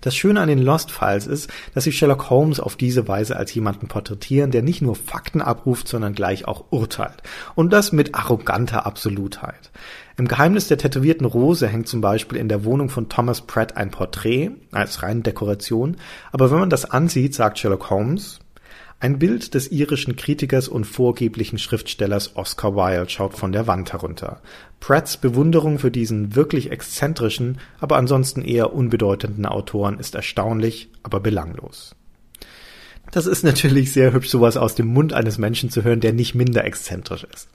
[0.00, 3.54] Das Schöne an den Lost Files ist, dass sie Sherlock Holmes auf diese Weise als
[3.54, 7.22] jemanden porträtieren, der nicht nur Fakten abruft, sondern gleich auch urteilt.
[7.54, 9.70] Und das mit arroganter Absolutheit.
[10.18, 13.90] Im Geheimnis der tätowierten Rose hängt zum Beispiel in der Wohnung von Thomas Pratt ein
[13.90, 15.96] Porträt als reine Dekoration,
[16.32, 18.40] aber wenn man das ansieht, sagt Sherlock Holmes,
[18.98, 24.40] ein Bild des irischen Kritikers und vorgeblichen Schriftstellers Oscar Wilde schaut von der Wand herunter.
[24.80, 31.94] Pratts Bewunderung für diesen wirklich exzentrischen, aber ansonsten eher unbedeutenden Autoren ist erstaunlich, aber belanglos.
[33.12, 36.34] Das ist natürlich sehr hübsch, sowas aus dem Mund eines Menschen zu hören, der nicht
[36.34, 37.48] minder exzentrisch ist.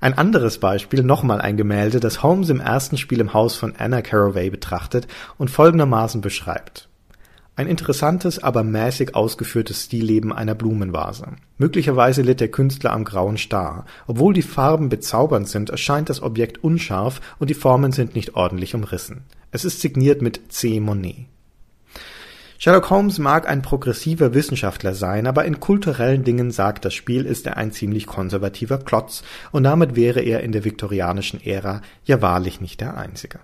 [0.00, 4.02] Ein anderes Beispiel, nochmal ein Gemälde, das Holmes im ersten Spiel im Haus von Anna
[4.02, 5.06] Caraway betrachtet
[5.38, 6.89] und folgendermaßen beschreibt.
[7.60, 11.26] Ein interessantes, aber mäßig ausgeführtes Stillleben einer Blumenvase.
[11.58, 13.84] Möglicherweise litt der Künstler am grauen Star.
[14.06, 18.74] Obwohl die Farben bezaubernd sind, erscheint das Objekt unscharf und die Formen sind nicht ordentlich
[18.74, 19.24] umrissen.
[19.50, 20.80] Es ist signiert mit C.
[20.80, 21.26] Monet.
[22.56, 27.46] Sherlock Holmes mag ein progressiver Wissenschaftler sein, aber in kulturellen Dingen sagt das Spiel, ist
[27.46, 32.62] er ein ziemlich konservativer Klotz, und damit wäre er in der viktorianischen Ära ja wahrlich
[32.62, 33.40] nicht der Einzige.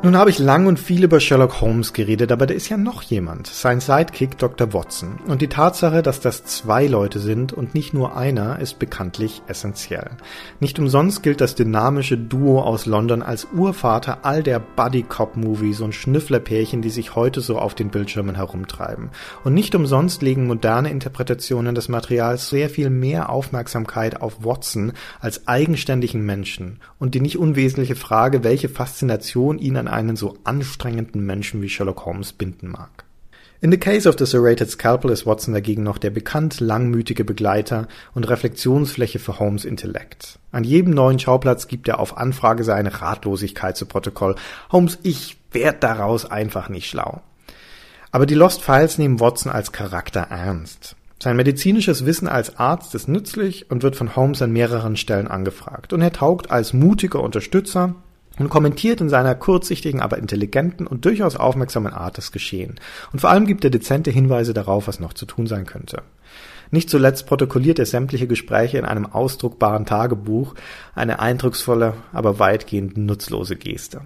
[0.00, 3.02] Nun habe ich lang und viel über Sherlock Holmes geredet, aber da ist ja noch
[3.02, 4.72] jemand, sein Sidekick Dr.
[4.72, 5.18] Watson.
[5.26, 10.10] Und die Tatsache, dass das zwei Leute sind und nicht nur einer, ist bekanntlich essentiell.
[10.60, 16.80] Nicht umsonst gilt das dynamische Duo aus London als Urvater all der Buddy-Cop-Movies und Schnüfflerpärchen,
[16.80, 19.10] die sich heute so auf den Bildschirmen herumtreiben.
[19.42, 25.48] Und nicht umsonst legen moderne Interpretationen des Materials sehr viel mehr Aufmerksamkeit auf Watson als
[25.48, 31.62] eigenständigen Menschen und die nicht unwesentliche Frage, welche Faszination ihn an einen so anstrengenden Menschen
[31.62, 33.04] wie Sherlock Holmes binden mag.
[33.60, 37.88] In The Case of the Serrated Scalpel ist Watson dagegen noch der bekannt langmütige Begleiter
[38.14, 40.38] und Reflexionsfläche für Holmes Intellekt.
[40.52, 44.36] An jedem neuen Schauplatz gibt er auf Anfrage seine Ratlosigkeit zu Protokoll.
[44.70, 47.20] Holmes, ich werd daraus einfach nicht schlau.
[48.12, 50.94] Aber die Lost Files nehmen Watson als Charakter ernst.
[51.20, 55.92] Sein medizinisches Wissen als Arzt ist nützlich und wird von Holmes an mehreren Stellen angefragt.
[55.92, 57.96] Und er taugt als mutiger Unterstützer,
[58.38, 62.80] und kommentiert in seiner kurzsichtigen, aber intelligenten und durchaus aufmerksamen Art das Geschehen.
[63.12, 66.02] Und vor allem gibt er dezente Hinweise darauf, was noch zu tun sein könnte.
[66.70, 70.54] Nicht zuletzt protokolliert er sämtliche Gespräche in einem ausdruckbaren Tagebuch,
[70.94, 74.02] eine eindrucksvolle, aber weitgehend nutzlose Geste.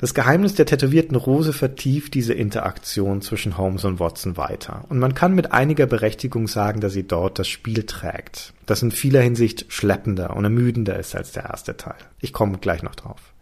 [0.00, 4.84] Das Geheimnis der tätowierten Rose vertieft diese Interaktion zwischen Holmes und Watson weiter.
[4.88, 8.52] Und man kann mit einiger Berechtigung sagen, dass sie dort das Spiel trägt.
[8.66, 11.96] Das in vieler Hinsicht schleppender und ermüdender ist als der erste Teil.
[12.20, 13.34] Ich komme gleich noch drauf.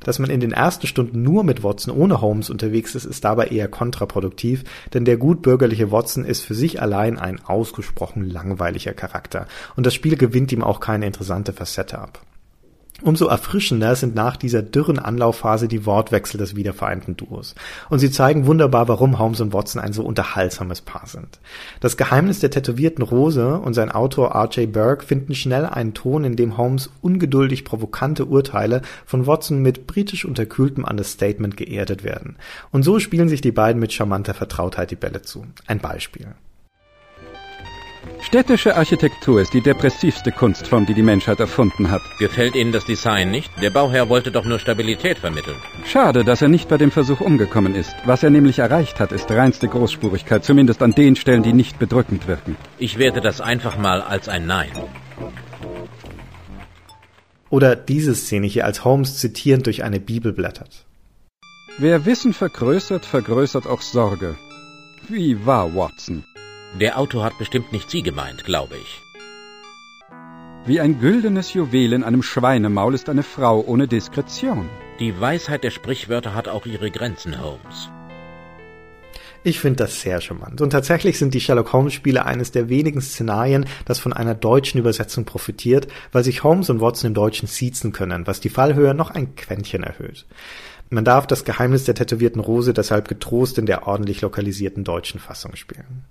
[0.00, 3.46] Dass man in den ersten Stunden nur mit Watson ohne Holmes unterwegs ist, ist dabei
[3.46, 9.46] eher kontraproduktiv, denn der gutbürgerliche Watson ist für sich allein ein ausgesprochen langweiliger Charakter
[9.76, 12.22] und das Spiel gewinnt ihm auch keine interessante Facette ab.
[13.02, 17.56] Umso erfrischender sind nach dieser dürren Anlaufphase die Wortwechsel des wiedervereinten Duos.
[17.90, 21.40] Und sie zeigen wunderbar, warum Holmes und Watson ein so unterhaltsames Paar sind.
[21.80, 24.72] Das Geheimnis der tätowierten Rose und sein Autor R.J.
[24.72, 30.24] Burke finden schnell einen Ton, in dem Holmes ungeduldig provokante Urteile von Watson mit britisch
[30.24, 32.36] unterkühltem Understatement geerdet werden.
[32.70, 35.44] Und so spielen sich die beiden mit charmanter Vertrautheit die Bälle zu.
[35.66, 36.28] Ein Beispiel.
[38.22, 42.00] Städtische Architektur ist die depressivste Kunstform, die die Menschheit erfunden hat.
[42.18, 43.50] Gefällt Ihnen das Design nicht?
[43.60, 45.56] Der Bauherr wollte doch nur Stabilität vermitteln.
[45.84, 47.94] Schade, dass er nicht bei dem Versuch umgekommen ist.
[48.04, 52.28] Was er nämlich erreicht hat, ist reinste Großspurigkeit, zumindest an den Stellen, die nicht bedrückend
[52.28, 52.56] wirken.
[52.78, 54.70] Ich werte das einfach mal als ein Nein.
[57.50, 60.86] Oder diese Szene hier, als Holmes zitierend durch eine Bibel blättert.
[61.76, 64.36] Wer Wissen vergrößert, vergrößert auch Sorge.
[65.08, 66.24] Wie war Watson?
[66.80, 69.02] Der Autor hat bestimmt nicht Sie gemeint, glaube ich.
[70.64, 74.70] Wie ein güldenes Juwel in einem Schweinemaul ist eine Frau ohne Diskretion.
[74.98, 77.90] Die Weisheit der Sprichwörter hat auch ihre Grenzen, Holmes.
[79.44, 80.62] Ich finde das sehr charmant.
[80.62, 84.78] Und tatsächlich sind die Sherlock Holmes Spiele eines der wenigen Szenarien, das von einer deutschen
[84.78, 89.10] Übersetzung profitiert, weil sich Holmes und Watson im Deutschen siezen können, was die Fallhöhe noch
[89.10, 90.24] ein Quäntchen erhöht.
[90.88, 95.56] Man darf das Geheimnis der tätowierten Rose deshalb getrost in der ordentlich lokalisierten deutschen Fassung
[95.56, 96.04] spielen.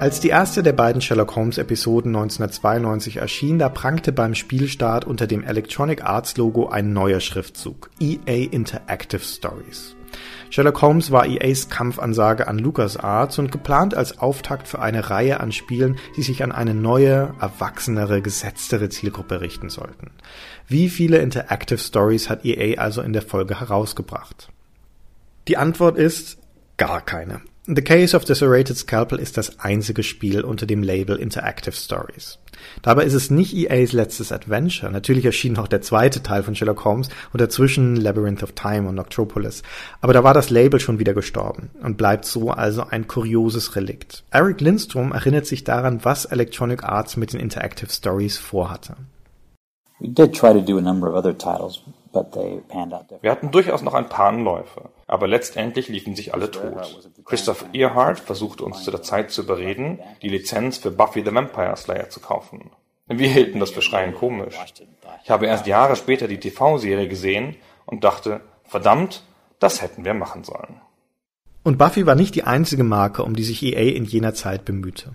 [0.00, 5.26] Als die erste der beiden Sherlock Holmes Episoden 1992 erschien, da prangte beim Spielstart unter
[5.26, 9.94] dem Electronic Arts Logo ein neuer Schriftzug EA Interactive Stories.
[10.48, 15.52] Sherlock Holmes war EAs Kampfansage an LucasArts und geplant als Auftakt für eine Reihe an
[15.52, 20.12] Spielen, die sich an eine neue, erwachsenere, gesetztere Zielgruppe richten sollten.
[20.66, 24.48] Wie viele Interactive Stories hat EA also in der Folge herausgebracht?
[25.46, 26.38] Die Antwort ist
[26.78, 27.42] gar keine.
[27.66, 32.38] The Case of the Serrated Scalpel ist das einzige Spiel unter dem Label Interactive Stories.
[32.80, 34.90] Dabei ist es nicht EAs letztes Adventure.
[34.90, 38.94] Natürlich erschien noch der zweite Teil von Sherlock Holmes und dazwischen Labyrinth of Time und
[38.94, 39.62] Noctropolis.
[40.00, 44.24] Aber da war das Label schon wieder gestorben und bleibt so also ein kurioses Relikt.
[44.30, 48.96] Eric Lindstrom erinnert sich daran, was Electronic Arts mit den Interactive Stories vorhatte.
[50.00, 51.82] We did try to do a number of other titles,
[52.12, 57.10] wir hatten durchaus noch ein paar Anläufe, aber letztendlich liefen sich alle tot.
[57.24, 61.76] Christoph Earhart versuchte uns zu der Zeit zu überreden, die Lizenz für Buffy the Vampire
[61.76, 62.70] Slayer zu kaufen.
[63.06, 64.56] Wir hielten das für schreien komisch.
[65.24, 67.56] Ich habe erst Jahre später die TV-Serie gesehen
[67.86, 69.22] und dachte, verdammt,
[69.58, 70.80] das hätten wir machen sollen.
[71.62, 75.12] Und Buffy war nicht die einzige Marke, um die sich EA in jener Zeit bemühte.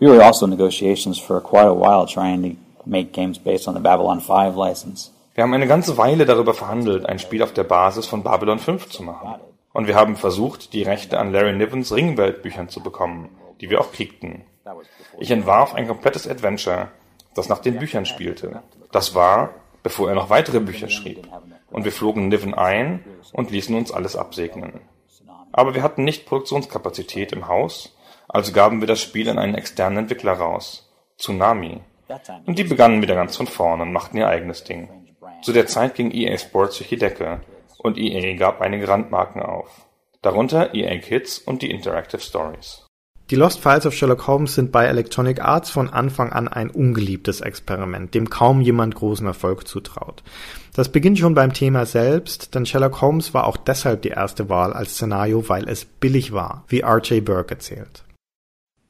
[0.00, 3.74] We were also in negotiations for quite a while trying to make games based on
[3.74, 5.10] the Babylon 5 license.
[5.38, 8.88] Wir haben eine ganze Weile darüber verhandelt, ein Spiel auf der Basis von Babylon 5
[8.88, 9.36] zu machen.
[9.72, 13.28] Und wir haben versucht, die Rechte an Larry Nivens Ringwelt-Büchern zu bekommen,
[13.60, 14.42] die wir auch kriegten.
[15.20, 16.88] Ich entwarf ein komplettes Adventure,
[17.36, 18.64] das nach den Büchern spielte.
[18.90, 19.50] Das war,
[19.84, 21.28] bevor er noch weitere Bücher schrieb.
[21.70, 24.80] Und wir flogen Niven ein und ließen uns alles absegnen.
[25.52, 27.96] Aber wir hatten nicht Produktionskapazität im Haus,
[28.26, 31.80] also gaben wir das Spiel an einen externen Entwickler raus, Tsunami.
[32.44, 34.97] Und die begannen wieder ganz von vorne und machten ihr eigenes Ding.
[35.42, 37.40] Zu der Zeit ging EA Sports durch die Decke
[37.78, 39.86] und EA gab einige Randmarken auf.
[40.20, 42.84] Darunter EA Kids und die Interactive Stories.
[43.30, 47.42] Die Lost Files of Sherlock Holmes sind bei Electronic Arts von Anfang an ein ungeliebtes
[47.42, 50.22] Experiment, dem kaum jemand großen Erfolg zutraut.
[50.74, 54.72] Das beginnt schon beim Thema selbst, denn Sherlock Holmes war auch deshalb die erste Wahl
[54.72, 57.22] als Szenario, weil es billig war, wie R.J.
[57.22, 58.02] Burke erzählt.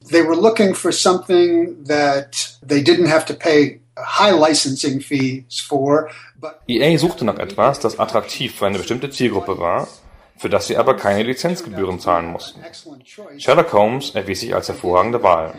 [0.09, 6.09] They were looking for something that they didn't have to pay high licensing fees for,
[6.39, 9.87] but EA suchte nach etwas, das attraktiv für eine bestimmte Zielgruppe war,
[10.37, 12.61] für das sie aber keine Lizenzgebühren zahlen mussten.
[13.37, 15.53] Sherlock Holmes erwies sich als hervorragende Wahl.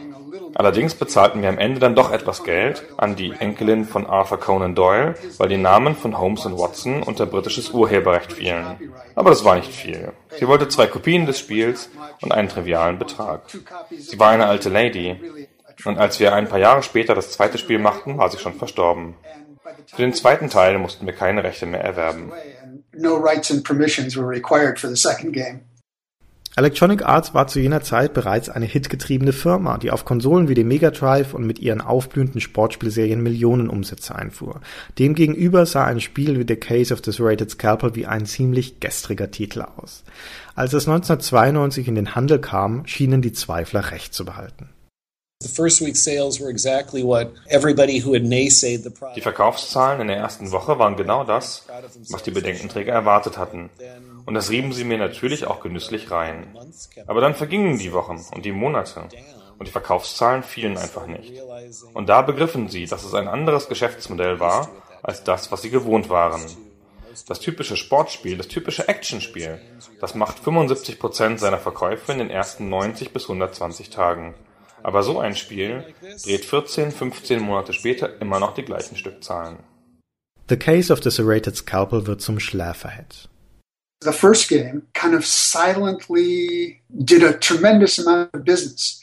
[0.55, 4.75] Allerdings bezahlten wir am Ende dann doch etwas Geld an die Enkelin von Arthur Conan
[4.75, 8.91] Doyle, weil die Namen von Holmes und Watson unter britisches Urheberrecht fielen.
[9.15, 10.13] Aber das war nicht viel.
[10.39, 11.91] Sie wollte zwei Kopien des Spiels
[12.23, 13.43] und einen trivialen Betrag.
[13.91, 15.17] Sie war eine alte Lady,
[15.87, 19.15] und als wir ein paar Jahre später das zweite Spiel machten, war sie schon verstorben.
[19.87, 22.33] Für den zweiten Teil mussten wir keine Rechte mehr erwerben.
[22.93, 25.61] no rights and permissions were required for the second game.
[26.57, 30.67] Electronic Arts war zu jener Zeit bereits eine hitgetriebene Firma, die auf Konsolen wie dem
[30.67, 34.61] Mega Drive und mit ihren aufblühenden Sportspielserien Millionen Umsätze einfuhr.
[34.99, 39.31] Demgegenüber sah ein Spiel wie The Case of the Serrated Scalpel wie ein ziemlich gestriger
[39.31, 40.03] Titel aus.
[40.57, 44.71] Als es 1992 in den Handel kam, schienen die Zweifler recht zu behalten.
[49.15, 49.23] Die.
[49.23, 51.65] Verkaufszahlen in der ersten Woche waren genau das,
[52.11, 53.71] was die Bedenkenträger erwartet hatten.
[54.27, 56.55] Und das rieben sie mir natürlich auch genüsslich rein.
[57.07, 59.09] Aber dann vergingen die Wochen und die Monate.
[59.59, 61.33] Und die Verkaufszahlen fielen einfach nicht.
[61.95, 64.69] Und da begriffen sie, dass es ein anderes Geschäftsmodell war,
[65.03, 66.43] als das, was sie gewohnt waren.
[67.29, 69.59] Das typische Sportspiel, das typische Actionspiel,
[70.01, 74.35] das macht 75% seiner Verkäufe in den ersten 90 bis 120 Tagen.
[74.83, 75.85] Aber so ein Spiel
[76.25, 79.59] dreht 14, 15 Monate später immer noch die gleichen Stückzahlen.
[80.49, 83.29] The Case of the Serrated Scalpel wird zum Schläferhit.
[84.03, 89.01] The first game kind of silently did a tremendous amount of business.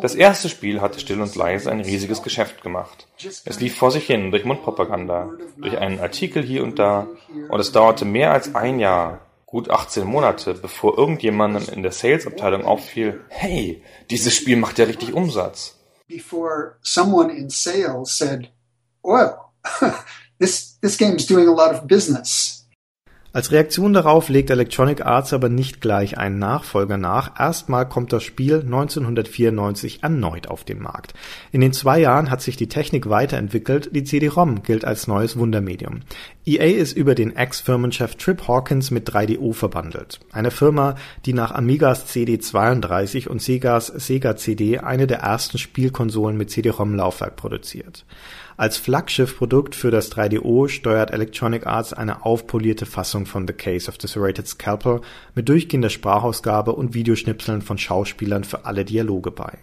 [0.00, 3.08] Das erste Spiel hatte still und leise ein riesiges Geschäft gemacht.
[3.44, 7.08] Es lief vor sich hin durch Mundpropaganda, durch einen Artikel hier und da,
[7.48, 9.20] und es dauerte mehr als ein Jahr,
[9.52, 15.12] gut 18 Monate, bevor irgendjemandem in der Sales-Abteilung auffiel, hey, dieses Spiel macht ja richtig
[15.12, 15.76] Umsatz.
[16.08, 18.50] Before someone in sales said,
[19.02, 19.36] "Well,
[20.40, 22.61] this this game's doing a lot of business."
[23.34, 27.40] Als Reaktion darauf legt Electronic Arts aber nicht gleich einen Nachfolger nach.
[27.40, 31.14] Erstmal kommt das Spiel 1994 erneut auf den Markt.
[31.50, 36.00] In den zwei Jahren hat sich die Technik weiterentwickelt, die CD-ROM gilt als neues Wundermedium.
[36.44, 40.20] EA ist über den Ex-Firmenchef Trip Hawkins mit 3DO verbandelt.
[40.32, 46.50] Eine Firma, die nach Amigas CD32 und Segas Sega CD eine der ersten Spielkonsolen mit
[46.50, 48.04] CD-ROM-Laufwerk produziert.
[48.56, 53.96] Als Flaggschiffprodukt für das 3DO steuert Electronic Arts eine aufpolierte Fassung von The Case of
[54.00, 55.00] the Serrated Scalpel
[55.34, 59.58] mit durchgehender Sprachausgabe und Videoschnipseln von Schauspielern für alle Dialoge bei.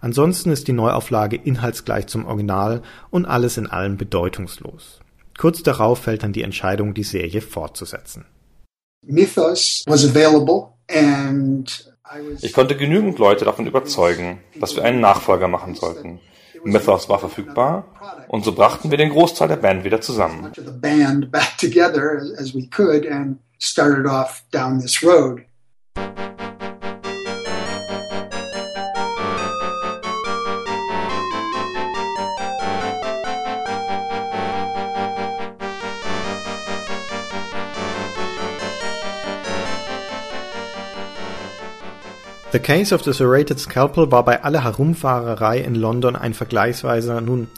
[0.00, 5.00] Ansonsten ist die Neuauflage inhaltsgleich zum Original und alles in allem bedeutungslos.
[5.38, 8.24] Kurz darauf fällt dann die Entscheidung, die Serie fortzusetzen.
[9.02, 15.00] Mythos was available, and I was Ich konnte genügend Leute davon überzeugen, dass wir einen
[15.00, 16.20] Nachfolger machen sollten.
[16.66, 17.84] Mythos war verfügbar
[18.28, 20.52] und so brachten wir den Großteil der Band wieder zusammen.
[42.56, 47.48] The Case of the Serrated Scalpel war bei aller Herumfahrerei in London ein vergleichsweise, nun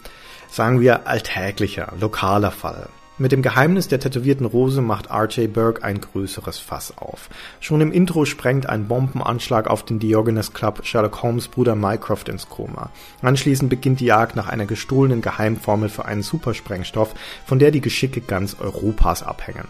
[0.50, 2.88] sagen wir, alltäglicher, lokaler Fall.
[3.16, 5.52] Mit dem Geheimnis der tätowierten Rose macht R.J.
[5.52, 7.30] Burke ein größeres Fass auf.
[7.60, 12.48] Schon im Intro sprengt ein Bombenanschlag auf den Diogenes Club Sherlock Holmes Bruder Mycroft ins
[12.48, 12.90] Koma.
[13.22, 17.14] Anschließend beginnt die Jagd nach einer gestohlenen Geheimformel für einen Supersprengstoff,
[17.46, 19.68] von der die Geschicke ganz Europas abhängen.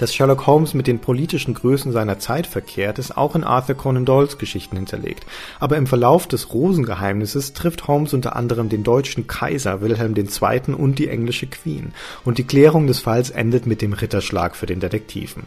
[0.00, 4.06] Dass Sherlock Holmes mit den politischen Größen seiner Zeit verkehrt, ist auch in Arthur Conan
[4.06, 5.26] Doyles Geschichten hinterlegt.
[5.58, 10.72] Aber im Verlauf des Rosengeheimnisses trifft Holmes unter anderem den deutschen Kaiser Wilhelm II.
[10.72, 11.92] und die englische Queen.
[12.24, 15.42] Und die Klärung des Falls endet mit dem Ritterschlag für den Detektiven.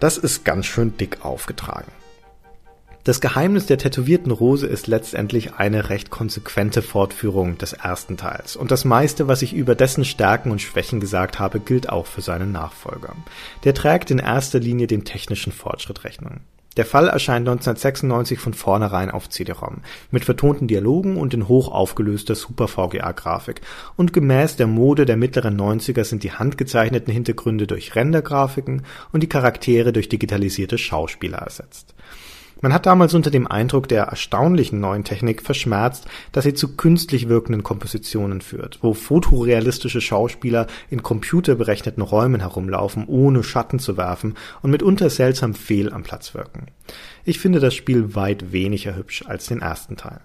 [0.00, 1.92] Das ist ganz schön dick aufgetragen.
[3.04, 8.56] Das Geheimnis der tätowierten Rose ist letztendlich eine recht konsequente Fortführung des ersten Teils.
[8.56, 12.22] Und das meiste, was ich über dessen Stärken und Schwächen gesagt habe, gilt auch für
[12.22, 13.14] seinen Nachfolger.
[13.64, 16.40] Der trägt in erster Linie dem technischen Fortschritt Rechnung.
[16.78, 22.34] Der Fall erscheint 1996 von vornherein auf CD-ROM, mit vertonten Dialogen und in hoch aufgelöster
[22.34, 23.60] Super-VGA-Grafik.
[23.96, 28.82] Und gemäß der Mode der mittleren 90er sind die handgezeichneten Hintergründe durch Rendergrafiken
[29.12, 31.94] und die Charaktere durch digitalisierte Schauspieler ersetzt.
[32.64, 37.28] Man hat damals unter dem Eindruck der erstaunlichen neuen Technik verschmerzt, dass sie zu künstlich
[37.28, 44.32] wirkenden Kompositionen führt, wo fotorealistische Schauspieler in computerberechneten Räumen herumlaufen, ohne Schatten zu werfen
[44.62, 46.68] und mitunter seltsam fehl am Platz wirken.
[47.26, 50.22] Ich finde das Spiel weit weniger hübsch als den ersten Teil.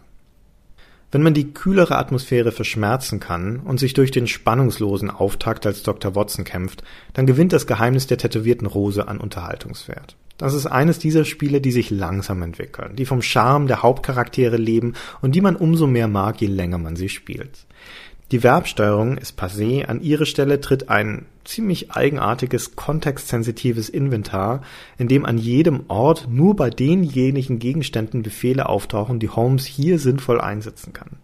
[1.12, 6.16] Wenn man die kühlere Atmosphäre verschmerzen kann und sich durch den spannungslosen Auftakt als Dr.
[6.16, 6.84] Watson kämpft,
[7.14, 10.16] dann gewinnt das Geheimnis der tätowierten Rose an Unterhaltungswert.
[10.38, 14.94] Das ist eines dieser Spiele, die sich langsam entwickeln, die vom Charme der Hauptcharaktere leben
[15.22, 17.66] und die man umso mehr mag, je länger man sie spielt.
[18.32, 24.62] Die Verbsteuerung ist passé, an ihre Stelle tritt ein ziemlich eigenartiges, kontextsensitives Inventar,
[25.00, 30.40] in dem an jedem Ort nur bei denjenigen Gegenständen Befehle auftauchen, die Holmes hier sinnvoll
[30.40, 31.18] einsetzen kann.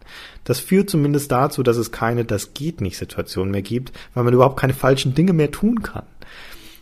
[0.46, 4.34] Das führt zumindest dazu, dass es keine Das geht nicht Situation mehr gibt, weil man
[4.34, 6.06] überhaupt keine falschen Dinge mehr tun kann.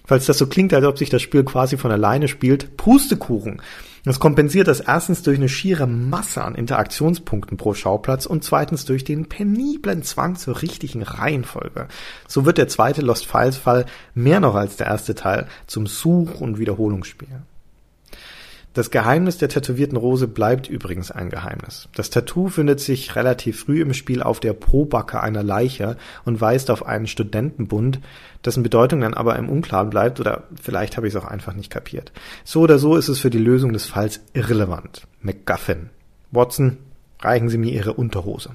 [0.06, 3.62] Falls das so klingt, als ob sich das Spiel quasi von alleine spielt, Pustekuchen.
[4.06, 9.06] Das kompensiert das erstens durch eine schiere Masse an Interaktionspunkten pro Schauplatz und zweitens durch
[9.06, 11.88] den peniblen Zwang zur richtigen Reihenfolge.
[12.28, 16.42] So wird der zweite Lost Files Fall mehr noch als der erste Teil zum Such-
[16.42, 17.44] und Wiederholungsspiel.
[18.74, 21.88] Das Geheimnis der tätowierten Rose bleibt übrigens ein Geheimnis.
[21.96, 25.96] Das Tattoo findet sich relativ früh im Spiel auf der Probacke einer Leiche
[26.26, 28.00] und weist auf einen Studentenbund,
[28.44, 31.70] dessen Bedeutung dann aber im Unklaren bleibt oder vielleicht habe ich es auch einfach nicht
[31.70, 32.12] kapiert.
[32.44, 35.06] So oder so ist es für die Lösung des Falls irrelevant.
[35.22, 35.92] MacGuffin.
[36.32, 36.78] Watson,
[37.20, 38.50] reichen Sie mir Ihre Unterhose.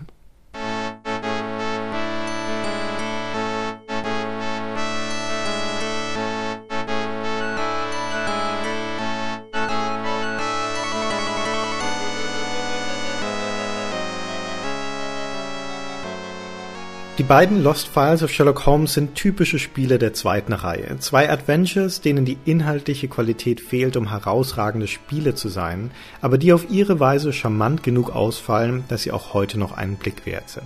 [17.19, 21.01] Die beiden Lost Files of Sherlock Holmes sind typische Spiele der zweiten Reihe.
[21.01, 25.91] Zwei Adventures, denen die inhaltliche Qualität fehlt, um herausragende Spiele zu sein,
[26.21, 30.27] aber die auf ihre Weise charmant genug ausfallen, dass sie auch heute noch einen Blick
[30.27, 30.63] wert sind.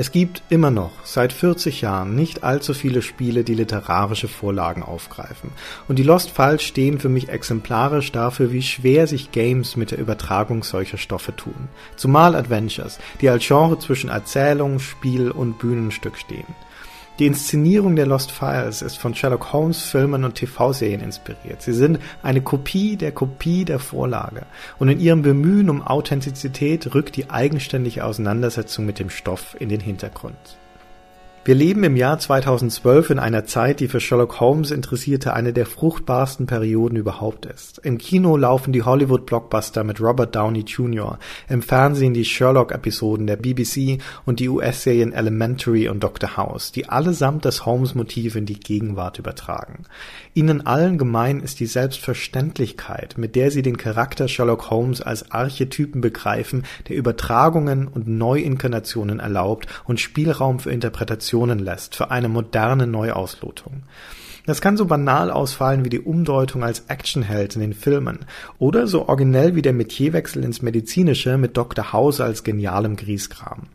[0.00, 5.50] Es gibt immer noch seit 40 Jahren nicht allzu viele Spiele, die literarische Vorlagen aufgreifen.
[5.88, 9.98] Und die Lost Files stehen für mich exemplarisch dafür, wie schwer sich Games mit der
[9.98, 11.68] Übertragung solcher Stoffe tun.
[11.96, 16.46] Zumal Adventures, die als Genre zwischen Erzählung, Spiel und Bühnenstück stehen.
[17.20, 21.60] Die Inszenierung der Lost Files ist von Sherlock Holmes Filmen und TV-Serien inspiriert.
[21.60, 24.46] Sie sind eine Kopie der Kopie der Vorlage.
[24.78, 29.80] Und in ihrem Bemühen um Authentizität rückt die eigenständige Auseinandersetzung mit dem Stoff in den
[29.80, 30.59] Hintergrund.
[31.42, 35.64] Wir leben im Jahr 2012 in einer Zeit, die für Sherlock Holmes Interessierte eine der
[35.64, 37.78] fruchtbarsten Perioden überhaupt ist.
[37.78, 41.18] Im Kino laufen die Hollywood-Blockbuster mit Robert Downey Jr.,
[41.48, 46.36] im Fernsehen die Sherlock-Episoden der BBC und die US-Serien Elementary und Dr.
[46.36, 49.84] House, die allesamt das Holmes-Motiv in die Gegenwart übertragen.
[50.34, 56.02] Ihnen allen gemein ist die Selbstverständlichkeit, mit der sie den Charakter Sherlock Holmes als Archetypen
[56.02, 62.88] begreifen, der Übertragungen und Neuinkarnationen erlaubt und Spielraum für Interpretationen Informationen lässt für eine moderne
[62.88, 63.84] Neuauslotung.
[64.46, 68.20] Das kann so banal ausfallen wie die Umdeutung als Actionheld in den Filmen
[68.58, 71.92] oder so originell wie der Metierwechsel ins Medizinische mit Dr.
[71.92, 73.68] House als genialem Grieskram.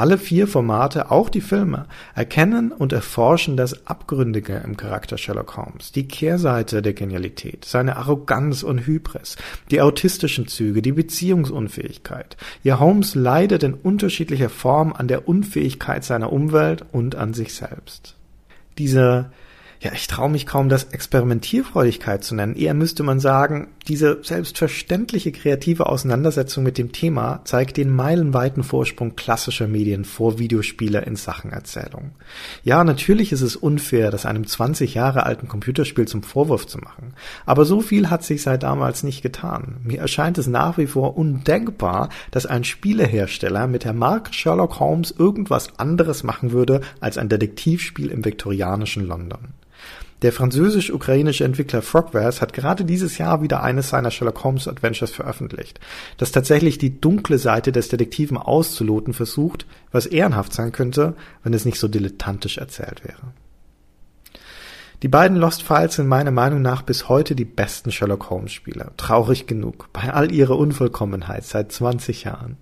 [0.00, 5.92] Alle vier Formate, auch die Filme, erkennen und erforschen das Abgründige im Charakter Sherlock Holmes,
[5.92, 9.36] die Kehrseite der Genialität, seine Arroganz und Hybris,
[9.70, 12.38] die autistischen Züge, die Beziehungsunfähigkeit.
[12.62, 18.16] Ihr Holmes leidet in unterschiedlicher Form an der Unfähigkeit seiner Umwelt und an sich selbst.
[18.78, 19.30] Dieser
[19.82, 22.54] ja, ich traue mich kaum, das Experimentierfreudigkeit zu nennen.
[22.54, 29.16] Eher müsste man sagen, diese selbstverständliche kreative Auseinandersetzung mit dem Thema zeigt den meilenweiten Vorsprung
[29.16, 32.10] klassischer Medien vor Videospieler in Sachenerzählung.
[32.62, 37.14] Ja, natürlich ist es unfair, das einem 20 Jahre alten Computerspiel zum Vorwurf zu machen.
[37.46, 39.78] Aber so viel hat sich seit damals nicht getan.
[39.82, 45.10] Mir erscheint es nach wie vor undenkbar, dass ein Spielehersteller mit der Marke Sherlock Holmes
[45.10, 49.54] irgendwas anderes machen würde als ein Detektivspiel im viktorianischen London.
[50.22, 55.80] Der französisch-ukrainische Entwickler Frogwares hat gerade dieses Jahr wieder eines seiner Sherlock Holmes Adventures veröffentlicht,
[56.18, 61.64] das tatsächlich die dunkle Seite des Detektiven auszuloten versucht, was ehrenhaft sein könnte, wenn es
[61.64, 63.32] nicht so dilettantisch erzählt wäre.
[65.02, 68.90] Die beiden Lost Files sind meiner Meinung nach bis heute die besten Sherlock Holmes Spiele.
[68.98, 72.58] Traurig genug, bei all ihrer Unvollkommenheit seit 20 Jahren.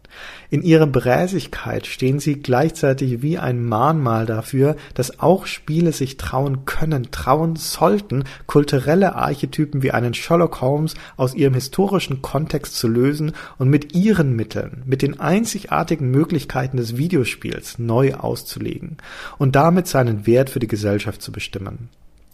[0.48, 6.64] In ihrer Bräsigkeit stehen sie gleichzeitig wie ein Mahnmal dafür, dass auch Spiele sich trauen
[6.64, 13.32] können, trauen sollten, kulturelle Archetypen wie einen Sherlock Holmes aus ihrem historischen Kontext zu lösen
[13.58, 18.98] und mit ihren Mitteln, mit den einzigartigen Möglichkeiten des Videospiels neu auszulegen
[19.38, 21.88] und damit seinen Wert für die Gesellschaft zu bestimmen.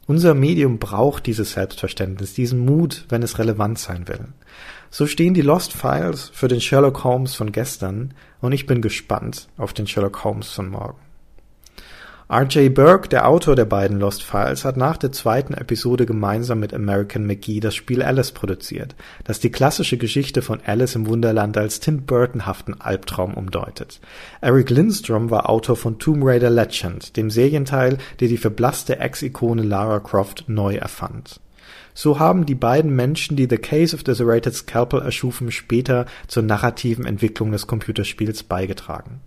[0.07, 4.27] Unser Medium braucht dieses Selbstverständnis, diesen Mut, wenn es relevant sein will.
[4.91, 9.49] So stehen die Lost Files für den Sherlock Holmes von gestern und ich bin gespannt
[9.57, 11.04] auf den Sherlock Holmes von morgen.
[12.27, 12.73] R.J.
[12.73, 17.27] Burke, der Autor der beiden Lost Files, hat nach der zweiten Episode gemeinsam mit American
[17.27, 18.95] McGee das Spiel Alice produziert,
[19.25, 24.01] das die klassische Geschichte von Alice im Wunderland als Tim Burtonhaften Albtraum umdeutet.
[24.41, 30.01] Eric Lindstrom war Autor von Tomb Raider Legend, dem Serienteil, der die verblasste Ex-Ikone Lara
[30.01, 31.41] Croft neu erfand.
[31.93, 36.43] So haben die beiden Menschen, die The Case of the Serrated Scalpel erschufen, später zur
[36.43, 39.21] narrativen Entwicklung des Computerspiels beigetragen.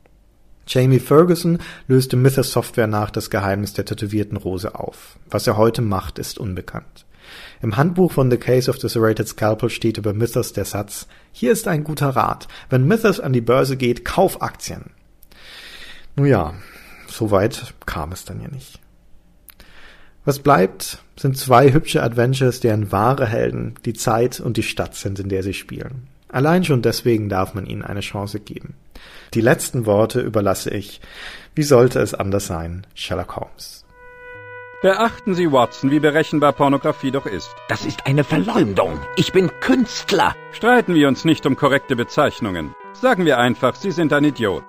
[0.67, 5.17] Jamie Ferguson löste Mythos Software nach das Geheimnis der tätowierten Rose auf.
[5.29, 7.05] Was er heute macht, ist unbekannt.
[7.61, 11.51] Im Handbuch von The Case of the Serrated Scalpel steht über Mythos der Satz, hier
[11.51, 12.47] ist ein guter Rat.
[12.69, 14.91] Wenn Mythos an die Börse geht, kauf Aktien.
[16.15, 16.53] Nun ja,
[17.07, 18.79] so weit kam es dann ja nicht.
[20.25, 25.19] Was bleibt, sind zwei hübsche Adventures, deren wahre Helden die Zeit und die Stadt sind,
[25.19, 26.07] in der sie spielen.
[26.27, 28.73] Allein schon deswegen darf man ihnen eine Chance geben.
[29.33, 31.01] Die letzten Worte überlasse ich,
[31.55, 33.85] wie sollte es anders sein, Sherlock Holmes.
[34.81, 37.49] Beachten Sie, Watson, wie berechenbar Pornografie doch ist.
[37.67, 38.99] Das ist eine Verleumdung.
[39.15, 40.35] Ich bin Künstler.
[40.51, 42.75] Streiten wir uns nicht um korrekte Bezeichnungen.
[42.93, 44.63] Sagen wir einfach, Sie sind ein Idiot.